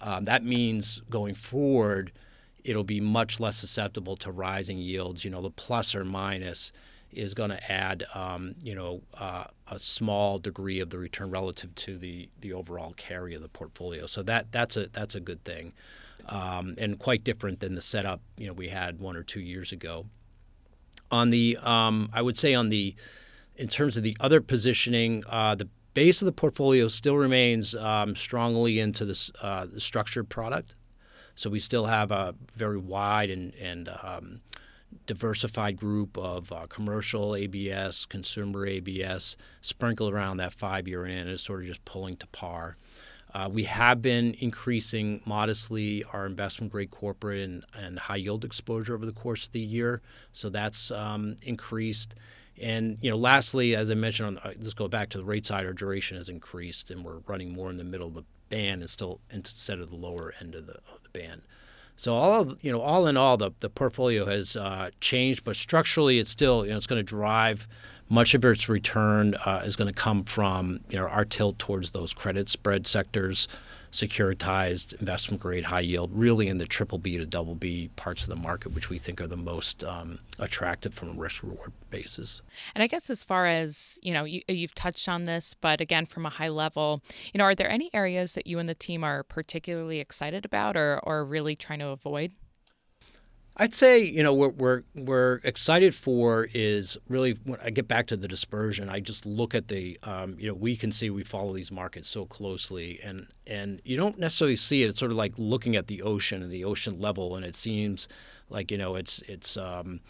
um, 0.00 0.24
that 0.24 0.44
means 0.44 1.02
going 1.10 1.34
forward, 1.34 2.12
it'll 2.62 2.84
be 2.84 3.00
much 3.00 3.40
less 3.40 3.56
susceptible 3.56 4.16
to 4.18 4.30
rising 4.30 4.78
yields. 4.78 5.24
You 5.24 5.30
know, 5.30 5.42
the 5.42 5.50
plus 5.50 5.94
or 5.94 6.04
minus 6.04 6.72
is 7.10 7.32
going 7.32 7.50
to 7.50 7.72
add, 7.72 8.04
um, 8.14 8.54
you 8.62 8.74
know, 8.74 9.00
uh, 9.14 9.44
a 9.70 9.78
small 9.78 10.38
degree 10.38 10.78
of 10.78 10.90
the 10.90 10.98
return 10.98 11.30
relative 11.30 11.74
to 11.74 11.96
the 11.96 12.28
the 12.40 12.52
overall 12.52 12.92
carry 12.96 13.34
of 13.34 13.42
the 13.42 13.48
portfolio. 13.48 14.06
So 14.06 14.22
that 14.24 14.52
that's 14.52 14.76
a 14.76 14.88
that's 14.88 15.14
a 15.14 15.20
good 15.20 15.42
thing 15.42 15.72
um, 16.26 16.74
and 16.78 16.98
quite 16.98 17.24
different 17.24 17.60
than 17.60 17.74
the 17.74 17.82
setup 17.82 18.20
you 18.36 18.46
know 18.46 18.52
we 18.52 18.68
had 18.68 18.98
one 18.98 19.16
or 19.16 19.22
two 19.22 19.40
years 19.40 19.72
ago. 19.72 20.06
On 21.10 21.30
the, 21.30 21.56
um, 21.62 22.10
I 22.12 22.20
would 22.20 22.36
say 22.36 22.54
on 22.54 22.68
the, 22.68 22.94
in 23.56 23.68
terms 23.68 23.96
of 23.96 24.02
the 24.02 24.16
other 24.20 24.42
positioning, 24.42 25.24
uh, 25.26 25.54
the 25.54 25.68
base 25.94 26.20
of 26.20 26.26
the 26.26 26.32
portfolio 26.32 26.86
still 26.88 27.16
remains 27.16 27.74
um, 27.74 28.14
strongly 28.14 28.78
into 28.78 29.06
this, 29.06 29.32
uh, 29.40 29.66
the 29.66 29.80
structured 29.80 30.28
product. 30.28 30.74
So 31.34 31.48
we 31.48 31.60
still 31.60 31.86
have 31.86 32.10
a 32.10 32.34
very 32.54 32.76
wide 32.76 33.30
and, 33.30 33.54
and 33.54 33.88
um, 34.02 34.40
diversified 35.06 35.76
group 35.76 36.16
of 36.18 36.52
uh, 36.52 36.66
commercial 36.68 37.34
ABS, 37.34 38.06
consumer 38.06 38.66
ABS, 38.66 39.36
sprinkled 39.60 40.12
around 40.12 40.38
that 40.38 40.52
five 40.52 40.86
year 40.86 41.06
in 41.06 41.28
is 41.28 41.40
sort 41.40 41.60
of 41.60 41.66
just 41.66 41.84
pulling 41.84 42.16
to 42.16 42.26
par. 42.28 42.76
Uh, 43.34 43.48
we 43.52 43.64
have 43.64 44.00
been 44.00 44.34
increasing 44.40 45.20
modestly 45.26 46.04
our 46.12 46.24
investment 46.26 46.72
grade 46.72 46.90
corporate 46.90 47.40
and, 47.40 47.64
and 47.78 47.98
high 47.98 48.16
yield 48.16 48.44
exposure 48.44 48.94
over 48.94 49.04
the 49.04 49.12
course 49.12 49.46
of 49.46 49.52
the 49.52 49.60
year. 49.60 50.00
So 50.32 50.48
that's 50.48 50.90
um, 50.90 51.36
increased. 51.42 52.14
And 52.60 52.98
you 53.00 53.10
know, 53.10 53.16
lastly, 53.16 53.76
as 53.76 53.90
I 53.90 53.94
mentioned, 53.94 54.38
on, 54.38 54.50
uh, 54.50 54.54
let's 54.58 54.74
go 54.74 54.88
back 54.88 55.10
to 55.10 55.18
the 55.18 55.24
rate 55.24 55.46
side. 55.46 55.66
Our 55.66 55.72
duration 55.72 56.16
has 56.16 56.28
increased, 56.28 56.90
and 56.90 57.04
we're 57.04 57.18
running 57.26 57.52
more 57.52 57.70
in 57.70 57.76
the 57.76 57.84
middle 57.84 58.08
of 58.08 58.14
the 58.14 58.24
band 58.48 58.82
instead 58.82 59.14
instead 59.30 59.78
of 59.78 59.90
the 59.90 59.96
lower 59.96 60.34
end 60.40 60.54
of 60.54 60.66
the, 60.66 60.74
of 60.92 61.02
the 61.02 61.10
band. 61.10 61.42
So 61.96 62.14
all 62.14 62.40
of, 62.42 62.58
you 62.62 62.70
know, 62.70 62.80
all 62.80 63.08
in 63.08 63.16
all, 63.16 63.36
the, 63.36 63.50
the 63.58 63.68
portfolio 63.68 64.24
has 64.24 64.56
uh, 64.56 64.90
changed, 65.00 65.42
but 65.42 65.56
structurally, 65.56 66.20
it's 66.20 66.30
still 66.30 66.64
you 66.64 66.70
know 66.70 66.76
it's 66.76 66.86
going 66.86 67.00
to 67.00 67.02
drive 67.02 67.68
much 68.08 68.34
of 68.34 68.44
its 68.44 68.68
return 68.68 69.34
uh, 69.44 69.62
is 69.64 69.76
going 69.76 69.88
to 69.88 69.94
come 69.94 70.24
from 70.24 70.80
you 70.88 70.98
know 70.98 71.06
our 71.06 71.24
tilt 71.24 71.58
towards 71.58 71.90
those 71.90 72.12
credit 72.12 72.48
spread 72.48 72.86
sectors, 72.86 73.48
securitized, 73.92 74.98
investment 75.00 75.42
grade, 75.42 75.64
high 75.64 75.80
yield, 75.80 76.10
really 76.12 76.48
in 76.48 76.56
the 76.56 76.66
triple 76.66 76.98
B 76.98 77.16
to 77.18 77.26
double 77.26 77.54
B 77.54 77.90
parts 77.96 78.22
of 78.22 78.28
the 78.28 78.36
market, 78.36 78.74
which 78.74 78.90
we 78.90 78.98
think 78.98 79.20
are 79.20 79.26
the 79.26 79.36
most 79.36 79.84
um, 79.84 80.20
attractive 80.38 80.94
from 80.94 81.10
a 81.10 81.12
risk 81.12 81.42
reward 81.42 81.72
basis. 81.90 82.42
And 82.74 82.82
I 82.82 82.86
guess 82.86 83.10
as 83.10 83.22
far 83.22 83.46
as 83.46 83.98
you 84.02 84.12
know, 84.12 84.24
you, 84.24 84.42
you've 84.48 84.74
touched 84.74 85.08
on 85.08 85.24
this, 85.24 85.54
but 85.54 85.80
again, 85.80 86.06
from 86.06 86.26
a 86.26 86.30
high 86.30 86.48
level, 86.48 87.02
you 87.32 87.38
know, 87.38 87.44
are 87.44 87.54
there 87.54 87.70
any 87.70 87.90
areas 87.92 88.34
that 88.34 88.46
you 88.46 88.58
and 88.58 88.68
the 88.68 88.74
team 88.74 89.04
are 89.04 89.22
particularly 89.22 90.00
excited 90.00 90.44
about, 90.44 90.76
or 90.76 91.00
or 91.02 91.24
really 91.24 91.56
trying 91.56 91.80
to 91.80 91.88
avoid? 91.88 92.32
I'd 93.60 93.74
say 93.74 94.04
you 94.04 94.22
know 94.22 94.32
what 94.32 94.54
we're 94.54 94.82
we're 94.94 95.40
excited 95.42 95.92
for 95.92 96.48
is 96.54 96.96
really 97.08 97.32
when 97.44 97.58
I 97.60 97.70
get 97.70 97.88
back 97.88 98.06
to 98.08 98.16
the 98.16 98.28
dispersion. 98.28 98.88
I 98.88 99.00
just 99.00 99.26
look 99.26 99.52
at 99.54 99.66
the 99.66 99.98
um, 100.04 100.36
you 100.38 100.46
know 100.46 100.54
we 100.54 100.76
can 100.76 100.92
see 100.92 101.10
we 101.10 101.24
follow 101.24 101.52
these 101.52 101.72
markets 101.72 102.08
so 102.08 102.24
closely, 102.24 103.00
and 103.02 103.26
and 103.48 103.80
you 103.84 103.96
don't 103.96 104.18
necessarily 104.18 104.54
see 104.54 104.84
it. 104.84 104.90
It's 104.90 105.00
sort 105.00 105.10
of 105.10 105.16
like 105.16 105.34
looking 105.38 105.74
at 105.74 105.88
the 105.88 106.02
ocean 106.02 106.40
and 106.42 106.52
the 106.52 106.64
ocean 106.64 107.00
level, 107.00 107.34
and 107.34 107.44
it 107.44 107.56
seems 107.56 108.06
like 108.48 108.70
you 108.70 108.78
know 108.78 108.94
it's 108.94 109.22
it's 109.26 109.56
um, 109.56 110.00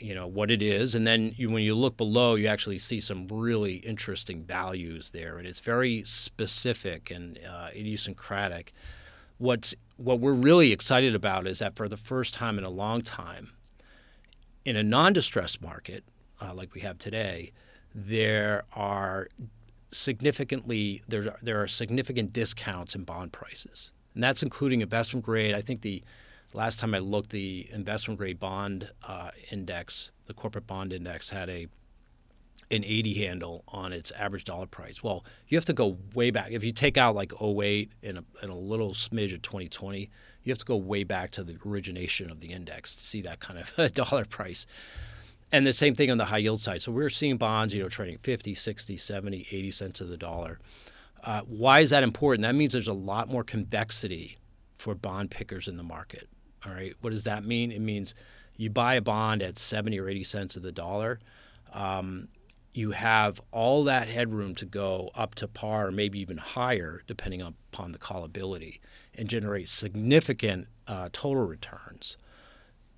you 0.00 0.14
know 0.14 0.26
what 0.26 0.50
it 0.50 0.62
is, 0.62 0.94
and 0.94 1.06
then 1.06 1.34
you, 1.36 1.50
when 1.50 1.62
you 1.62 1.74
look 1.74 1.98
below, 1.98 2.36
you 2.36 2.46
actually 2.46 2.78
see 2.78 3.00
some 3.00 3.28
really 3.28 3.76
interesting 3.76 4.42
values 4.42 5.10
there, 5.10 5.36
and 5.36 5.46
it's 5.46 5.60
very 5.60 6.04
specific 6.04 7.10
and 7.10 7.38
uh, 7.46 7.68
idiosyncratic. 7.74 8.72
What's 9.38 9.74
what 9.96 10.20
we're 10.20 10.32
really 10.32 10.72
excited 10.72 11.14
about 11.14 11.46
is 11.46 11.60
that 11.60 11.76
for 11.76 11.88
the 11.88 11.96
first 11.96 12.34
time 12.34 12.58
in 12.58 12.64
a 12.64 12.70
long 12.70 13.02
time, 13.02 13.52
in 14.64 14.76
a 14.76 14.82
non-distressed 14.82 15.62
market 15.62 16.04
uh, 16.40 16.52
like 16.52 16.74
we 16.74 16.80
have 16.80 16.98
today, 16.98 17.52
there 17.94 18.64
are 18.74 19.28
significantly 19.90 21.02
there 21.08 21.36
there 21.42 21.62
are 21.62 21.68
significant 21.68 22.32
discounts 22.32 22.94
in 22.94 23.04
bond 23.04 23.32
prices, 23.32 23.92
and 24.14 24.22
that's 24.22 24.42
including 24.42 24.80
investment 24.80 25.24
grade. 25.24 25.54
I 25.54 25.60
think 25.62 25.82
the 25.82 26.02
last 26.52 26.78
time 26.80 26.94
I 26.94 26.98
looked, 26.98 27.30
the 27.30 27.68
investment 27.72 28.18
grade 28.18 28.38
bond 28.38 28.90
uh, 29.06 29.30
index, 29.50 30.10
the 30.26 30.34
corporate 30.34 30.66
bond 30.66 30.92
index, 30.92 31.30
had 31.30 31.48
a 31.48 31.68
an 32.74 32.84
80 32.84 33.14
handle 33.14 33.64
on 33.68 33.92
its 33.92 34.10
average 34.12 34.44
dollar 34.44 34.66
price. 34.66 35.02
Well, 35.02 35.24
you 35.48 35.56
have 35.56 35.64
to 35.66 35.72
go 35.72 35.98
way 36.14 36.30
back. 36.30 36.50
If 36.50 36.64
you 36.64 36.72
take 36.72 36.96
out 36.96 37.14
like 37.14 37.32
08 37.40 37.92
and 38.02 38.18
a, 38.18 38.24
and 38.42 38.50
a 38.50 38.54
little 38.54 38.90
smidge 38.90 39.34
of 39.34 39.42
2020, 39.42 40.10
you 40.42 40.50
have 40.52 40.58
to 40.58 40.64
go 40.64 40.76
way 40.76 41.04
back 41.04 41.30
to 41.32 41.44
the 41.44 41.56
origination 41.66 42.30
of 42.30 42.40
the 42.40 42.48
index 42.48 42.94
to 42.96 43.06
see 43.06 43.22
that 43.22 43.40
kind 43.40 43.58
of 43.58 43.92
dollar 43.94 44.24
price. 44.24 44.66
And 45.52 45.66
the 45.66 45.72
same 45.72 45.94
thing 45.94 46.10
on 46.10 46.18
the 46.18 46.26
high 46.26 46.38
yield 46.38 46.60
side. 46.60 46.82
So 46.82 46.92
we're 46.92 47.10
seeing 47.10 47.36
bonds, 47.36 47.74
you 47.74 47.82
know, 47.82 47.88
trading 47.88 48.18
50, 48.18 48.54
60, 48.54 48.96
70, 48.96 49.46
80 49.50 49.70
cents 49.70 50.00
of 50.00 50.08
the 50.08 50.16
dollar. 50.16 50.58
Uh, 51.22 51.42
why 51.42 51.80
is 51.80 51.90
that 51.90 52.02
important? 52.02 52.42
That 52.42 52.54
means 52.54 52.72
there's 52.72 52.88
a 52.88 52.92
lot 52.92 53.28
more 53.28 53.44
convexity 53.44 54.38
for 54.78 54.94
bond 54.94 55.30
pickers 55.30 55.68
in 55.68 55.76
the 55.76 55.82
market. 55.82 56.28
All 56.66 56.72
right. 56.72 56.94
What 57.00 57.10
does 57.10 57.24
that 57.24 57.44
mean? 57.44 57.72
It 57.72 57.80
means 57.80 58.14
you 58.56 58.70
buy 58.70 58.94
a 58.94 59.00
bond 59.00 59.42
at 59.42 59.58
70 59.58 59.98
or 59.98 60.08
80 60.08 60.24
cents 60.24 60.56
of 60.56 60.62
the 60.62 60.72
dollar. 60.72 61.20
Um, 61.72 62.28
you 62.76 62.90
have 62.90 63.40
all 63.52 63.84
that 63.84 64.08
headroom 64.08 64.54
to 64.56 64.66
go 64.66 65.10
up 65.14 65.34
to 65.36 65.48
par, 65.48 65.86
or 65.86 65.90
maybe 65.90 66.18
even 66.18 66.38
higher, 66.38 67.02
depending 67.06 67.40
upon 67.40 67.92
the 67.92 67.98
callability, 67.98 68.80
and 69.14 69.28
generate 69.28 69.68
significant 69.68 70.66
uh, 70.88 71.08
total 71.12 71.44
returns 71.44 72.16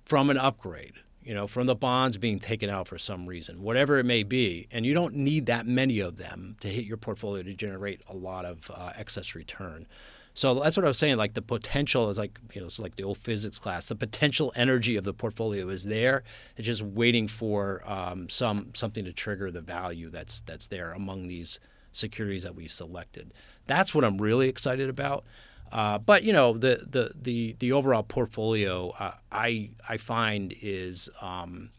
from 0.03 0.29
an 0.29 0.37
upgrade. 0.37 0.93
You 1.21 1.33
know, 1.33 1.45
from 1.45 1.67
the 1.67 1.75
bonds 1.75 2.15
being 2.15 2.39
taken 2.39 2.69
out 2.69 2.87
for 2.87 2.97
some 2.97 3.25
reason, 3.25 3.61
whatever 3.61 3.99
it 3.99 4.05
may 4.05 4.23
be, 4.23 4.67
and 4.71 4.85
you 4.85 4.93
don't 4.93 5.13
need 5.13 5.45
that 5.47 5.67
many 5.67 5.99
of 5.99 6.15
them 6.15 6.55
to 6.61 6.69
hit 6.69 6.85
your 6.85 6.95
portfolio 6.95 7.43
to 7.43 7.53
generate 7.53 7.99
a 8.07 8.15
lot 8.15 8.45
of 8.45 8.71
uh, 8.73 8.93
excess 8.95 9.35
return. 9.35 9.87
So 10.37 10.53
that's 10.53 10.77
what 10.77 10.83
I 10.83 10.87
was 10.87 10.99
saying. 10.99 11.17
Like 11.17 11.33
the 11.33 11.41
potential 11.41 12.11
is 12.11 12.19
like 12.19 12.37
you 12.53 12.61
know, 12.61 12.67
it's 12.67 12.77
like 12.77 12.95
the 12.95 13.01
old 13.01 13.17
physics 13.17 13.57
class. 13.57 13.87
The 13.87 13.95
potential 13.95 14.53
energy 14.55 14.95
of 14.95 15.03
the 15.03 15.11
portfolio 15.11 15.67
is 15.69 15.83
there. 15.83 16.23
It's 16.55 16.67
just 16.67 16.83
waiting 16.83 17.27
for 17.27 17.81
um, 17.87 18.29
some 18.29 18.69
something 18.75 19.03
to 19.05 19.11
trigger 19.11 19.49
the 19.49 19.61
value 19.61 20.11
that's 20.11 20.41
that's 20.41 20.67
there 20.67 20.91
among 20.91 21.27
these 21.27 21.59
securities 21.91 22.43
that 22.43 22.53
we 22.53 22.67
selected. 22.67 23.33
That's 23.65 23.95
what 23.95 24.03
I'm 24.03 24.19
really 24.19 24.47
excited 24.47 24.89
about. 24.89 25.25
Uh, 25.71 25.97
but 25.97 26.21
you 26.21 26.33
know 26.33 26.53
the 26.53 26.85
the 26.87 27.13
the 27.19 27.55
the 27.57 27.71
overall 27.71 28.03
portfolio 28.03 28.91
uh, 28.99 29.15
I 29.31 29.71
I 29.89 29.97
find 29.97 30.53
is 30.61 31.09
um, 31.19 31.71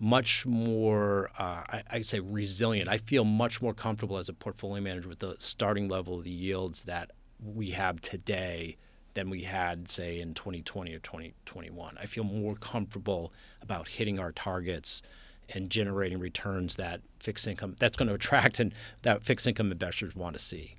much 0.00 0.46
more 0.46 1.28
uh, 1.38 1.64
I, 1.68 1.82
I 1.90 2.00
say 2.00 2.20
resilient. 2.20 2.88
I 2.88 2.96
feel 2.96 3.26
much 3.26 3.60
more 3.60 3.74
comfortable 3.74 4.16
as 4.16 4.30
a 4.30 4.32
portfolio 4.32 4.82
manager 4.82 5.10
with 5.10 5.18
the 5.18 5.36
starting 5.38 5.88
level 5.88 6.16
of 6.16 6.24
the 6.24 6.30
yields 6.30 6.84
that 6.84 7.10
we 7.42 7.70
have 7.70 8.00
today 8.00 8.76
than 9.14 9.30
we 9.30 9.42
had 9.42 9.90
say 9.90 10.20
in 10.20 10.34
2020 10.34 10.94
or 10.94 10.98
2021. 10.98 11.96
I 12.00 12.06
feel 12.06 12.24
more 12.24 12.56
comfortable 12.56 13.32
about 13.62 13.88
hitting 13.88 14.18
our 14.18 14.32
targets 14.32 15.02
and 15.50 15.70
generating 15.70 16.18
returns 16.18 16.76
that 16.76 17.00
fixed 17.20 17.46
income 17.46 17.76
that's 17.78 17.96
going 17.96 18.08
to 18.08 18.14
attract 18.14 18.60
and 18.60 18.74
that 19.02 19.24
fixed 19.24 19.46
income 19.46 19.70
investors 19.70 20.14
want 20.16 20.36
to 20.36 20.42
see. 20.42 20.76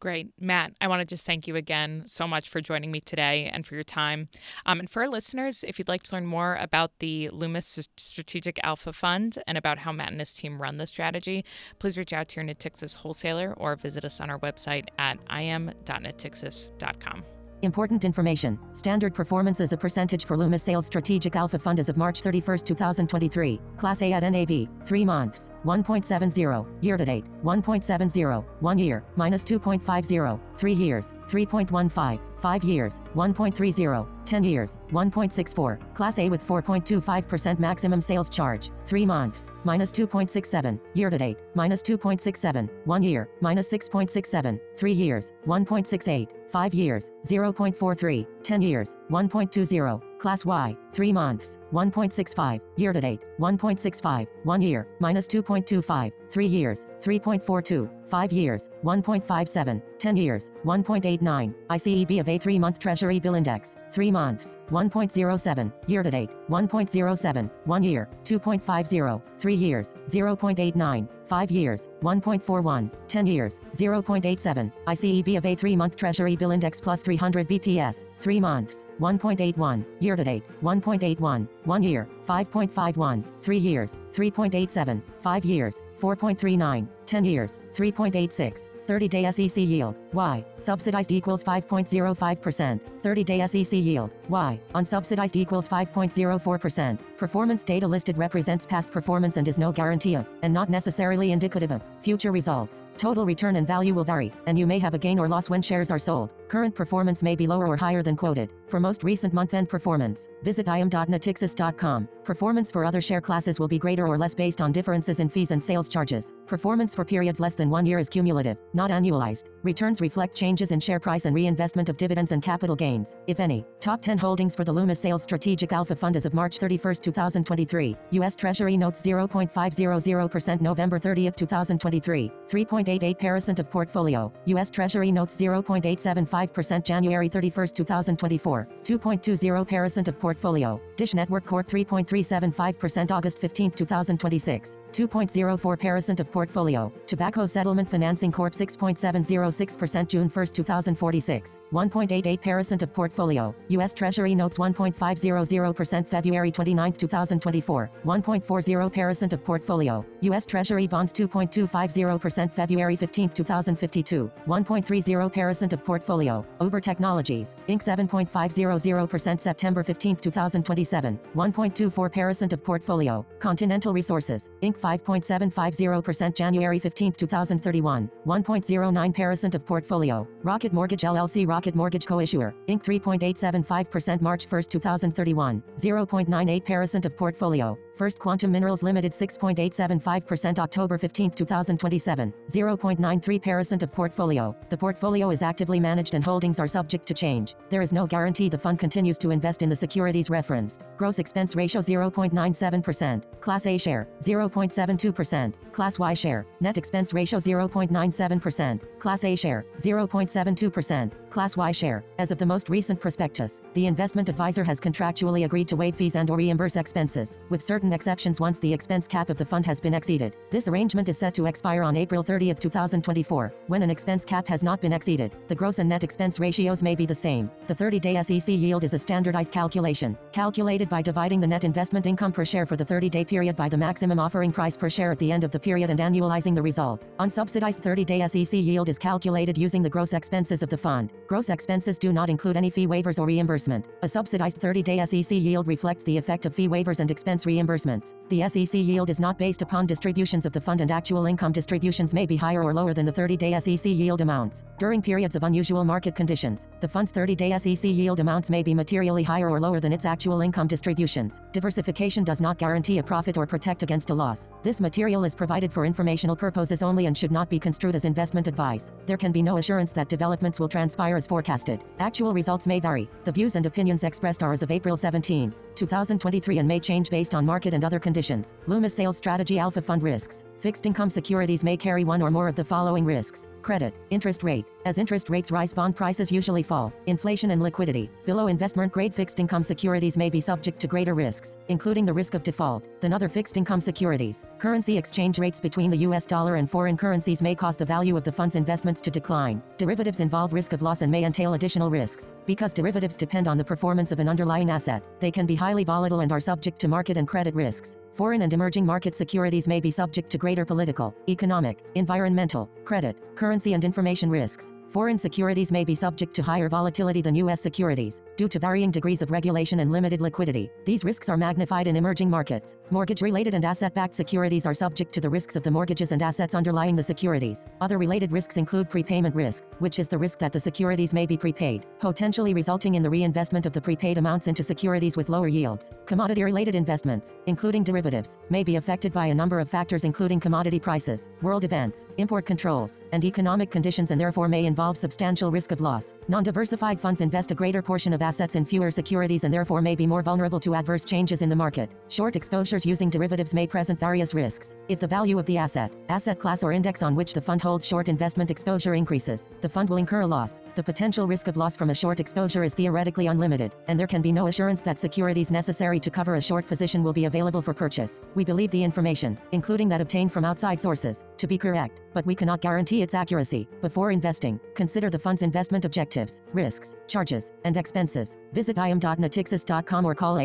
Great. 0.00 0.30
Matt, 0.40 0.74
I 0.80 0.86
want 0.86 1.00
to 1.00 1.06
just 1.06 1.26
thank 1.26 1.48
you 1.48 1.56
again 1.56 2.04
so 2.06 2.28
much 2.28 2.48
for 2.48 2.60
joining 2.60 2.92
me 2.92 3.00
today 3.00 3.50
and 3.52 3.66
for 3.66 3.74
your 3.74 3.82
time. 3.82 4.28
Um, 4.64 4.78
and 4.78 4.88
for 4.88 5.02
our 5.02 5.08
listeners, 5.08 5.64
if 5.66 5.78
you'd 5.78 5.88
like 5.88 6.04
to 6.04 6.14
learn 6.14 6.26
more 6.26 6.54
about 6.60 7.00
the 7.00 7.30
Loomis 7.30 7.88
Strategic 7.96 8.60
Alpha 8.62 8.92
Fund 8.92 9.38
and 9.48 9.58
about 9.58 9.78
how 9.78 9.90
Matt 9.90 10.12
and 10.12 10.20
his 10.20 10.32
team 10.32 10.62
run 10.62 10.76
the 10.76 10.86
strategy, 10.86 11.44
please 11.80 11.98
reach 11.98 12.12
out 12.12 12.28
to 12.28 12.40
your 12.40 12.48
Natixis 12.48 12.94
wholesaler 12.96 13.52
or 13.54 13.74
visit 13.74 14.04
us 14.04 14.20
on 14.20 14.30
our 14.30 14.38
website 14.38 14.86
at 14.98 15.18
im.natixis.com. 15.30 17.24
Important 17.62 18.04
information. 18.04 18.56
Standard 18.72 19.14
performance 19.14 19.58
is 19.58 19.72
a 19.72 19.76
percentage 19.76 20.26
for 20.26 20.36
Loomis 20.36 20.62
Sayles 20.62 20.86
Strategic 20.86 21.34
Alpha 21.34 21.58
Fund 21.58 21.80
as 21.80 21.88
of 21.88 21.96
March 21.96 22.20
31, 22.20 22.58
2023. 22.58 23.60
Class 23.76 24.00
A 24.02 24.12
at 24.12 24.22
NAV, 24.22 24.68
3 24.84 25.04
months, 25.04 25.50
1.70. 25.64 26.66
Year 26.80 26.96
to 26.96 27.04
date, 27.04 27.24
1.70. 27.42 28.44
1 28.60 28.78
year, 28.78 29.04
minus 29.16 29.42
2.50. 29.42 30.40
3 30.56 30.72
years, 30.72 31.12
3.15. 31.26 32.20
5 32.38 32.64
years, 32.64 33.00
1.30, 33.14 34.08
10 34.24 34.44
years, 34.44 34.78
1.64, 34.90 35.94
Class 35.94 36.18
A 36.18 36.28
with 36.28 36.46
4.25% 36.46 37.58
maximum 37.58 38.00
sales 38.00 38.28
charge, 38.28 38.70
3 38.86 39.06
months, 39.06 39.52
minus 39.64 39.92
2.67, 39.92 40.80
year 40.94 41.10
to 41.10 41.18
date, 41.18 41.38
minus 41.54 41.82
2.67, 41.82 42.68
1 42.84 43.02
year, 43.02 43.28
minus 43.40 43.72
6.67, 43.72 44.58
3 44.76 44.92
years, 44.92 45.32
1.68, 45.46 46.28
5 46.48 46.74
years, 46.74 47.10
0.43, 47.26 48.26
10 48.42 48.62
years, 48.62 48.96
1.20, 49.10 50.07
Class 50.18 50.44
Y, 50.44 50.76
3 50.92 51.12
months, 51.12 51.58
1.65, 51.72 52.60
year 52.76 52.92
to 52.92 53.00
date, 53.00 53.20
1.65, 53.38 54.26
1 54.44 54.62
year, 54.62 54.86
minus 54.98 55.28
2.25, 55.28 56.12
3 56.28 56.46
years, 56.46 56.86
3.42, 57.00 57.88
5 58.04 58.32
years, 58.32 58.68
1.57, 58.84 59.82
10 59.98 60.16
years, 60.16 60.50
1.89, 60.64 61.54
ICE 61.70 62.04
BofA 62.04 62.40
3 62.40 62.58
month 62.58 62.78
Treasury 62.78 63.20
Bill 63.20 63.34
Index, 63.34 63.76
3 63.92 64.10
months, 64.10 64.58
1.07, 64.70 65.72
year 65.86 66.02
to 66.02 66.10
date, 66.10 66.30
1.07, 66.48 67.50
1 67.64 67.82
year, 67.84 68.08
2.50, 68.24 69.22
3 69.38 69.54
years, 69.54 69.94
0.89, 70.06 71.08
5 71.28 71.50
years, 71.50 71.88
1.41, 72.02 72.90
10 73.06 73.26
years, 73.26 73.60
0.87, 73.74 74.72
ICE 74.86 75.22
BofA 75.22 75.58
3 75.58 75.76
month 75.76 75.96
Treasury 75.96 76.36
Bill 76.36 76.50
Index 76.52 76.80
plus 76.80 77.02
300 77.02 77.48
BPS, 77.48 78.04
3 78.18 78.40
months, 78.40 78.86
1.81, 79.00 79.84
year 80.00 80.16
to 80.16 80.24
date, 80.24 80.42
1.81, 80.62 81.48
1 81.64 81.82
year, 81.82 82.08
5.51, 82.26 83.24
3 83.40 83.58
years, 83.58 83.98
3.87, 84.12 85.02
5 85.18 85.44
years, 85.44 85.82
4.39, 86.00 86.88
10 87.06 87.24
years, 87.24 87.60
3.86, 87.74 88.68
30 88.86 89.08
day 89.08 89.30
SEC 89.30 89.64
yield, 89.64 89.96
Y, 90.12 90.44
subsidized 90.58 91.12
equals 91.12 91.44
5.05%, 91.44 92.80
30 93.00 93.24
day 93.24 93.46
SEC 93.46 93.72
yield, 93.78 94.10
Y, 94.28 94.60
unsubsidized 94.74 95.36
equals 95.36 95.68
5.04%. 95.68 96.98
Performance 97.16 97.64
data 97.64 97.86
listed 97.86 98.16
represents 98.16 98.66
past 98.66 98.90
performance 98.90 99.36
and 99.36 99.48
is 99.48 99.58
no 99.58 99.72
guarantee 99.72 100.14
of, 100.14 100.26
and 100.42 100.54
not 100.54 100.70
necessarily 100.70 101.32
indicative 101.32 101.70
of, 101.70 101.82
future 102.00 102.32
results. 102.32 102.82
Total 102.96 103.26
return 103.26 103.56
and 103.56 103.66
value 103.66 103.94
will 103.94 104.04
vary, 104.04 104.32
and 104.46 104.58
you 104.58 104.66
may 104.66 104.78
have 104.78 104.94
a 104.94 104.98
gain 104.98 105.18
or 105.18 105.28
loss 105.28 105.50
when 105.50 105.60
shares 105.60 105.90
are 105.90 105.98
sold. 105.98 106.30
Current 106.48 106.74
performance 106.74 107.22
may 107.22 107.36
be 107.36 107.46
lower 107.46 107.66
or 107.66 107.76
higher 107.76 108.02
than 108.02 108.16
quoted. 108.16 108.54
For 108.68 108.80
most 108.80 109.04
recent 109.04 109.34
month 109.34 109.52
end 109.52 109.68
performance, 109.68 110.28
visit 110.42 110.66
im.natixis.com. 110.66 112.08
Performance 112.24 112.72
for 112.72 112.84
other 112.84 113.00
share 113.02 113.20
classes 113.20 113.60
will 113.60 113.68
be 113.68 113.78
greater 113.78 114.06
or 114.06 114.16
less 114.16 114.34
based 114.34 114.60
on 114.62 114.72
differences 114.72 115.20
in 115.20 115.28
fees 115.28 115.50
and 115.50 115.62
sales 115.62 115.88
charges. 115.88 116.32
Performance 116.46 116.94
for 116.94 117.04
periods 117.04 117.38
less 117.38 117.54
than 117.54 117.68
one 117.68 117.84
year 117.84 117.98
is 117.98 118.08
cumulative, 118.08 118.56
not 118.72 118.90
annualized. 118.90 119.44
Returns 119.62 120.00
reflect 120.00 120.34
changes 120.34 120.72
in 120.72 120.80
share 120.80 121.00
price 121.00 121.26
and 121.26 121.34
reinvestment 121.34 121.90
of 121.90 121.98
dividends 121.98 122.32
and 122.32 122.42
capital 122.42 122.76
gains, 122.76 123.16
if 123.26 123.40
any. 123.40 123.66
Top 123.80 124.00
10 124.00 124.16
holdings 124.16 124.54
for 124.54 124.64
the 124.64 124.72
Loomis 124.72 125.00
Sayles 125.00 125.22
Strategic 125.22 125.72
Alpha 125.72 125.94
Fund 125.96 126.16
as 126.16 126.24
of 126.24 126.32
March 126.32 126.58
31, 126.58 126.94
2023. 126.96 127.96
U.S. 128.10 128.34
Treasury 128.34 128.76
notes 128.76 129.02
0.500% 129.02 130.60
November 130.62 130.98
30, 130.98 131.30
2023. 131.30 132.32
3.88% 132.48 133.58
of 133.58 133.70
portfolio. 133.70 134.32
U.S. 134.46 134.70
Treasury 134.70 135.12
notes 135.12 135.36
0.875% 135.36 136.37
January 136.84 137.28
31, 137.28 137.68
2024. 137.68 138.68
2.20% 138.84 140.08
of 140.08 140.18
portfolio. 140.20 140.80
Dish 140.96 141.14
Network 141.14 141.46
Corp 141.46 141.68
3.375% 141.68 143.10
August 143.10 143.38
15, 143.40 143.70
2026. 143.72 144.76
2.04% 144.92 146.20
of 146.20 146.32
portfolio. 146.32 146.92
Tobacco 147.06 147.46
Settlement 147.46 147.88
Financing 147.88 148.32
Corp 148.32 148.52
6.706% 148.52 150.08
June 150.08 150.28
1, 150.28 150.46
2046. 150.46 151.58
1.88% 151.72 152.82
of 152.82 152.94
portfolio. 152.94 153.54
U.S. 153.68 153.94
Treasury 153.94 154.34
Notes 154.34 154.58
1.500% 154.58 156.06
February 156.06 156.50
29, 156.50 156.92
2024. 156.92 157.90
1.40% 158.04 159.32
of 159.32 159.44
portfolio. 159.44 160.04
U.S. 160.22 160.46
Treasury 160.46 160.86
Bonds 160.86 161.12
2.250% 161.12 162.52
February 162.52 162.96
15, 162.96 163.28
2052. 163.30 164.30
1.30% 164.46 165.72
of 165.72 165.84
portfolio. 165.84 166.27
Uber 166.60 166.80
Technologies, 166.80 167.56
Inc. 167.68 167.82
7.500% 167.82 169.40
September 169.40 169.82
15, 169.82 170.16
2027. 170.16 171.18
1.24% 171.34 172.52
of 172.52 172.64
portfolio. 172.64 173.26
Continental 173.38 173.92
Resources, 173.92 174.50
Inc. 174.62 174.76
5.750% 174.78 176.34
January 176.34 176.78
15, 176.78 177.12
2031. 177.12 178.10
1.09% 178.26 179.54
of 179.54 179.66
portfolio. 179.66 180.26
Rocket 180.42 180.72
Mortgage 180.72 181.02
LLC 181.02 181.46
Rocket 181.48 181.74
Mortgage 181.74 182.06
Co-Issuer, 182.06 182.54
Inc. 182.68 182.82
3.875% 182.82 184.20
March 184.20 184.46
1, 184.50 184.62
2031. 184.62 185.62
0.98% 185.76 187.04
of 187.04 187.16
portfolio. 187.16 187.78
First 187.98 188.20
Quantum 188.20 188.52
Minerals 188.52 188.84
Limited 188.84 189.10
6.875% 189.10 190.58
October 190.60 190.98
15, 190.98 191.32
2027. 191.32 192.32
0.93% 192.48 193.82
of 193.82 193.92
portfolio. 193.92 194.56
The 194.68 194.76
portfolio 194.76 195.30
is 195.30 195.42
actively 195.42 195.80
managed 195.80 196.14
and 196.18 196.24
holdings 196.24 196.58
are 196.58 196.66
subject 196.66 197.06
to 197.06 197.14
change. 197.14 197.54
There 197.70 197.80
is 197.80 197.92
no 197.92 198.04
guarantee 198.04 198.48
the 198.48 198.58
fund 198.58 198.76
continues 198.76 199.18
to 199.18 199.30
invest 199.30 199.62
in 199.62 199.68
the 199.68 199.76
securities 199.76 200.30
referenced. 200.30 200.82
Gross 200.96 201.20
expense 201.20 201.54
ratio 201.54 201.80
0.97%. 201.80 203.22
Class 203.40 203.66
A 203.66 203.78
share 203.78 204.08
0.72%. 204.20 205.54
Class 205.70 205.96
Y 206.00 206.14
share 206.14 206.44
net 206.58 206.76
expense 206.76 207.14
ratio 207.14 207.38
0.97%. 207.38 208.80
Class 208.98 209.22
A 209.22 209.36
share 209.36 209.64
0.72%. 209.78 211.12
Class 211.30 211.56
Y 211.56 211.70
share. 211.70 212.04
As 212.18 212.32
of 212.32 212.38
the 212.38 212.46
most 212.46 212.68
recent 212.68 212.98
prospectus, 213.00 213.62
the 213.74 213.86
investment 213.86 214.28
advisor 214.28 214.64
has 214.64 214.80
contractually 214.80 215.44
agreed 215.44 215.68
to 215.68 215.76
waive 215.76 215.94
fees 215.94 216.16
and 216.16 216.28
or 216.30 216.36
reimburse 216.36 216.74
expenses, 216.74 217.36
with 217.48 217.62
certain 217.62 217.92
exceptions 217.92 218.40
once 218.40 218.58
the 218.58 218.72
expense 218.72 219.06
cap 219.06 219.30
of 219.30 219.36
the 219.36 219.44
fund 219.44 219.64
has 219.66 219.80
been 219.80 219.94
exceeded. 219.94 220.34
This 220.50 220.66
arrangement 220.66 221.08
is 221.08 221.16
set 221.16 221.32
to 221.34 221.46
expire 221.46 221.84
on 221.84 221.96
April 221.96 222.24
30, 222.24 222.54
2024. 222.54 223.54
When 223.68 223.82
an 223.82 223.90
expense 223.90 224.24
cap 224.24 224.48
has 224.48 224.64
not 224.64 224.80
been 224.80 224.94
exceeded, 224.94 225.36
the 225.46 225.54
gross 225.54 225.78
and 225.78 225.88
net 225.88 226.02
expense 226.08 226.40
ratios 226.40 226.82
may 226.82 226.94
be 226.94 227.04
the 227.04 227.14
same. 227.14 227.50
The 227.66 227.74
30-day 227.74 228.22
SEC 228.22 228.48
yield 228.48 228.82
is 228.82 228.94
a 228.94 228.98
standardized 228.98 229.52
calculation, 229.52 230.16
calculated 230.32 230.88
by 230.88 231.02
dividing 231.02 231.38
the 231.38 231.46
net 231.46 231.64
investment 231.64 232.06
income 232.06 232.32
per 232.32 232.46
share 232.46 232.64
for 232.64 232.76
the 232.76 232.84
30-day 232.92 233.26
period 233.26 233.56
by 233.56 233.68
the 233.68 233.76
maximum 233.76 234.18
offering 234.18 234.50
price 234.50 234.74
per 234.74 234.88
share 234.88 235.12
at 235.12 235.18
the 235.18 235.30
end 235.30 235.44
of 235.44 235.50
the 235.50 235.60
period 235.60 235.90
and 235.90 236.00
annualizing 236.00 236.54
the 236.54 236.62
result. 236.62 237.02
Unsubsidized 237.18 237.82
30-day 237.82 238.26
SEC 238.26 238.58
yield 238.58 238.88
is 238.88 238.98
calculated 238.98 239.58
using 239.58 239.82
the 239.82 239.90
gross 239.90 240.14
expenses 240.14 240.62
of 240.62 240.70
the 240.70 240.78
fund. 240.78 241.12
Gross 241.26 241.50
expenses 241.50 241.98
do 241.98 242.10
not 242.10 242.30
include 242.30 242.56
any 242.56 242.70
fee 242.70 242.86
waivers 242.86 243.18
or 243.18 243.26
reimbursement. 243.26 243.84
A 244.00 244.08
subsidized 244.08 244.58
30-day 244.58 245.04
SEC 245.04 245.36
yield 245.36 245.66
reflects 245.68 246.04
the 246.04 246.16
effect 246.16 246.46
of 246.46 246.54
fee 246.54 246.68
waivers 246.68 247.00
and 247.00 247.10
expense 247.10 247.44
reimbursements. 247.44 248.14
The 248.30 248.48
SEC 248.48 248.80
yield 248.80 249.10
is 249.10 249.20
not 249.20 249.36
based 249.36 249.60
upon 249.60 249.84
distributions 249.84 250.46
of 250.46 250.54
the 250.54 250.60
fund 250.62 250.80
and 250.80 250.90
actual 250.90 251.26
income 251.26 251.52
distributions 251.52 252.14
may 252.14 252.24
be 252.24 252.36
higher 252.36 252.62
or 252.62 252.72
lower 252.72 252.94
than 252.94 253.04
the 253.04 253.12
30-day 253.12 253.60
SEC 253.60 253.92
yield 253.92 254.22
amounts. 254.22 254.64
During 254.78 255.02
periods 255.02 255.36
of 255.36 255.42
unusual 255.42 255.84
market 255.84 255.97
market 255.98 256.14
conditions. 256.14 256.68
The 256.78 256.86
fund's 256.86 257.10
30 257.10 257.34
day 257.34 257.58
SEC 257.58 257.90
yield 257.90 258.20
amounts 258.20 258.50
may 258.50 258.62
be 258.62 258.72
materially 258.72 259.24
higher 259.24 259.50
or 259.50 259.58
lower 259.58 259.80
than 259.80 259.92
its 259.92 260.04
actual 260.04 260.42
income 260.42 260.68
distributions. 260.68 261.42
Diversification 261.50 262.22
does 262.22 262.40
not 262.40 262.56
guarantee 262.56 262.98
a 262.98 263.02
profit 263.02 263.36
or 263.36 263.48
protect 263.48 263.82
against 263.82 264.10
a 264.10 264.14
loss. 264.14 264.48
This 264.62 264.80
material 264.80 265.24
is 265.24 265.34
provided 265.34 265.72
for 265.72 265.84
informational 265.84 266.36
purposes 266.36 266.84
only 266.84 267.06
and 267.06 267.18
should 267.18 267.32
not 267.32 267.50
be 267.50 267.58
construed 267.58 267.96
as 267.96 268.04
investment 268.04 268.46
advice. 268.46 268.92
There 269.06 269.16
can 269.16 269.32
be 269.32 269.42
no 269.42 269.56
assurance 269.56 269.90
that 269.94 270.08
developments 270.08 270.60
will 270.60 270.68
transpire 270.68 271.16
as 271.16 271.26
forecasted. 271.26 271.82
Actual 271.98 272.32
results 272.32 272.68
may 272.68 272.78
vary. 272.78 273.10
The 273.24 273.32
views 273.32 273.56
and 273.56 273.66
opinions 273.66 274.04
expressed 274.04 274.44
are 274.44 274.52
as 274.52 274.62
of 274.62 274.70
April 274.70 274.96
17, 274.96 275.52
2023 275.74 276.58
and 276.58 276.68
may 276.68 276.78
change 276.78 277.10
based 277.10 277.34
on 277.34 277.44
market 277.44 277.74
and 277.74 277.84
other 277.84 277.98
conditions. 277.98 278.54
Loomis 278.68 278.94
Sayles 278.94 279.18
Strategy 279.18 279.58
Alpha 279.58 279.82
Fund 279.82 280.04
Risks. 280.04 280.44
Fixed 280.58 280.86
income 280.86 281.10
securities 281.10 281.62
may 281.64 281.76
carry 281.76 282.04
one 282.04 282.22
or 282.22 282.30
more 282.30 282.48
of 282.48 282.56
the 282.56 282.64
following 282.64 283.04
risks 283.04 283.48
credit, 283.68 283.92
interest 284.08 284.42
rate. 284.42 284.64
As 284.86 284.96
interest 284.96 285.28
rates 285.28 285.50
rise, 285.50 285.74
bond 285.74 285.94
prices 285.94 286.32
usually 286.32 286.62
fall. 286.62 286.90
Inflation 287.04 287.50
and 287.50 287.62
liquidity. 287.62 288.10
Below 288.24 288.46
investment 288.46 288.90
grade 288.90 289.14
fixed 289.14 289.40
income 289.40 289.62
securities 289.62 290.16
may 290.16 290.30
be 290.30 290.40
subject 290.40 290.80
to 290.80 290.86
greater 290.86 291.14
risks, 291.14 291.58
including 291.68 292.06
the 292.06 292.12
risk 292.20 292.32
of 292.32 292.42
default, 292.42 292.82
than 293.02 293.12
other 293.12 293.28
fixed 293.28 293.58
income 293.58 293.82
securities. 293.82 294.46
Currency 294.58 294.96
exchange 294.96 295.38
rates 295.38 295.60
between 295.60 295.90
the 295.90 295.98
US 296.08 296.24
dollar 296.24 296.54
and 296.56 296.70
foreign 296.70 296.96
currencies 296.96 297.42
may 297.42 297.54
cause 297.54 297.76
the 297.76 297.84
value 297.84 298.16
of 298.16 298.24
the 298.24 298.32
fund's 298.32 298.56
investments 298.56 299.02
to 299.02 299.10
decline. 299.10 299.60
Derivatives 299.76 300.20
involve 300.20 300.54
risk 300.54 300.72
of 300.72 300.80
loss 300.80 301.02
and 301.02 301.12
may 301.12 301.24
entail 301.24 301.52
additional 301.52 301.90
risks. 301.90 302.32
Because 302.46 302.72
derivatives 302.72 303.18
depend 303.18 303.46
on 303.48 303.58
the 303.58 303.70
performance 303.72 304.12
of 304.12 304.18
an 304.18 304.30
underlying 304.30 304.70
asset, 304.70 305.04
they 305.20 305.30
can 305.30 305.44
be 305.44 305.54
highly 305.54 305.84
volatile 305.84 306.20
and 306.20 306.32
are 306.32 306.40
subject 306.40 306.78
to 306.80 306.88
market 306.88 307.18
and 307.18 307.28
credit 307.28 307.54
risks. 307.54 307.98
Foreign 308.12 308.42
and 308.42 308.52
emerging 308.52 308.84
market 308.84 309.14
securities 309.14 309.68
may 309.68 309.80
be 309.80 309.90
subject 309.90 310.30
to 310.30 310.38
greater 310.38 310.64
political, 310.64 311.14
economic, 311.28 311.84
environmental, 311.94 312.68
credit, 312.84 313.16
currency 313.36 313.74
and 313.74 313.84
information 313.84 314.28
risks. 314.30 314.72
Foreign 314.88 315.18
securities 315.18 315.70
may 315.70 315.84
be 315.84 315.94
subject 315.94 316.32
to 316.34 316.42
higher 316.42 316.66
volatility 316.66 317.20
than 317.20 317.34
U.S. 317.34 317.60
securities, 317.60 318.22
due 318.36 318.48
to 318.48 318.58
varying 318.58 318.90
degrees 318.90 319.20
of 319.20 319.30
regulation 319.30 319.80
and 319.80 319.92
limited 319.92 320.22
liquidity. 320.22 320.70
These 320.86 321.04
risks 321.04 321.28
are 321.28 321.36
magnified 321.36 321.86
in 321.86 321.94
emerging 321.94 322.30
markets. 322.30 322.76
Mortgage 322.88 323.20
related 323.20 323.52
and 323.52 323.66
asset 323.66 323.94
backed 323.94 324.14
securities 324.14 324.64
are 324.64 324.72
subject 324.72 325.12
to 325.12 325.20
the 325.20 325.28
risks 325.28 325.56
of 325.56 325.62
the 325.62 325.70
mortgages 325.70 326.12
and 326.12 326.22
assets 326.22 326.54
underlying 326.54 326.96
the 326.96 327.02
securities. 327.02 327.66
Other 327.82 327.98
related 327.98 328.32
risks 328.32 328.56
include 328.56 328.88
prepayment 328.88 329.34
risk, 329.34 329.64
which 329.78 329.98
is 329.98 330.08
the 330.08 330.16
risk 330.16 330.38
that 330.38 330.52
the 330.52 330.60
securities 330.60 331.12
may 331.12 331.26
be 331.26 331.36
prepaid, 331.36 331.84
potentially 331.98 332.54
resulting 332.54 332.94
in 332.94 333.02
the 333.02 333.10
reinvestment 333.10 333.66
of 333.66 333.74
the 333.74 333.82
prepaid 333.82 334.16
amounts 334.16 334.48
into 334.48 334.62
securities 334.62 335.18
with 335.18 335.28
lower 335.28 335.48
yields. 335.48 335.90
Commodity 336.06 336.44
related 336.44 336.74
investments, 336.74 337.34
including 337.44 337.84
derivatives, 337.84 338.38
may 338.48 338.64
be 338.64 338.76
affected 338.76 339.12
by 339.12 339.26
a 339.26 339.34
number 339.34 339.60
of 339.60 339.68
factors, 339.68 340.04
including 340.04 340.40
commodity 340.40 340.80
prices, 340.80 341.28
world 341.42 341.64
events, 341.64 342.06
import 342.16 342.46
controls, 342.46 343.00
and 343.12 343.22
economic 343.26 343.70
conditions, 343.70 344.12
and 344.12 344.18
therefore 344.18 344.48
may 344.48 344.64
involve 344.64 344.77
substantial 344.96 345.50
risk 345.50 345.72
of 345.72 345.80
loss. 345.80 346.14
Non-diversified 346.28 347.00
funds 347.00 347.20
invest 347.20 347.50
a 347.50 347.54
greater 347.54 347.82
portion 347.82 348.12
of 348.12 348.22
assets 348.22 348.54
in 348.54 348.64
fewer 348.64 348.90
securities 348.90 349.44
and 349.44 349.52
therefore 349.52 349.82
may 349.82 349.94
be 349.94 350.06
more 350.06 350.22
vulnerable 350.22 350.60
to 350.60 350.74
adverse 350.74 351.04
changes 351.04 351.42
in 351.42 351.48
the 351.48 351.56
market. 351.56 351.90
Short 352.08 352.36
exposures 352.36 352.86
using 352.86 353.10
derivatives 353.10 353.54
may 353.54 353.66
present 353.66 354.00
various 354.00 354.34
risks. 354.34 354.74
If 354.88 355.00
the 355.00 355.06
value 355.06 355.38
of 355.38 355.46
the 355.46 355.58
asset, 355.58 355.92
asset 356.08 356.38
class 356.38 356.62
or 356.62 356.72
index 356.72 357.02
on 357.02 357.14
which 357.14 357.32
the 357.32 357.40
fund 357.40 357.60
holds 357.60 357.86
short 357.86 358.08
investment 358.08 358.50
exposure 358.50 358.94
increases, 358.94 359.48
the 359.60 359.68
fund 359.68 359.88
will 359.88 359.96
incur 359.96 360.20
a 360.20 360.26
loss. 360.26 360.60
The 360.74 360.82
potential 360.82 361.26
risk 361.26 361.48
of 361.48 361.56
loss 361.56 361.76
from 361.76 361.90
a 361.90 361.94
short 361.94 362.20
exposure 362.20 362.64
is 362.64 362.74
theoretically 362.74 363.26
unlimited, 363.26 363.74
and 363.88 363.98
there 363.98 364.06
can 364.06 364.22
be 364.22 364.32
no 364.32 364.46
assurance 364.46 364.82
that 364.82 364.98
securities 364.98 365.50
necessary 365.50 366.00
to 366.00 366.10
cover 366.10 366.36
a 366.36 366.40
short 366.40 366.66
position 366.66 367.02
will 367.02 367.12
be 367.12 367.24
available 367.24 367.62
for 367.62 367.74
purchase. 367.74 368.20
We 368.34 368.44
believe 368.44 368.70
the 368.70 368.82
information, 368.82 369.38
including 369.52 369.88
that 369.88 370.00
obtained 370.00 370.32
from 370.32 370.44
outside 370.44 370.80
sources, 370.80 371.24
to 371.36 371.46
be 371.46 371.58
correct, 371.58 372.00
but 372.12 372.26
we 372.26 372.34
cannot 372.34 372.60
guarantee 372.60 373.02
its 373.02 373.14
accuracy. 373.14 373.68
Before 373.80 374.10
investing, 374.10 374.60
consider 374.78 375.10
the 375.10 375.18
fund's 375.18 375.42
investment 375.42 375.84
objectives, 375.84 376.40
risks, 376.54 376.96
charges, 377.06 377.52
and 377.64 377.76
expenses. 377.76 378.38
Visit 378.54 378.78
im.natixis.com 378.78 380.04
or 380.06 380.14
call 380.14 380.38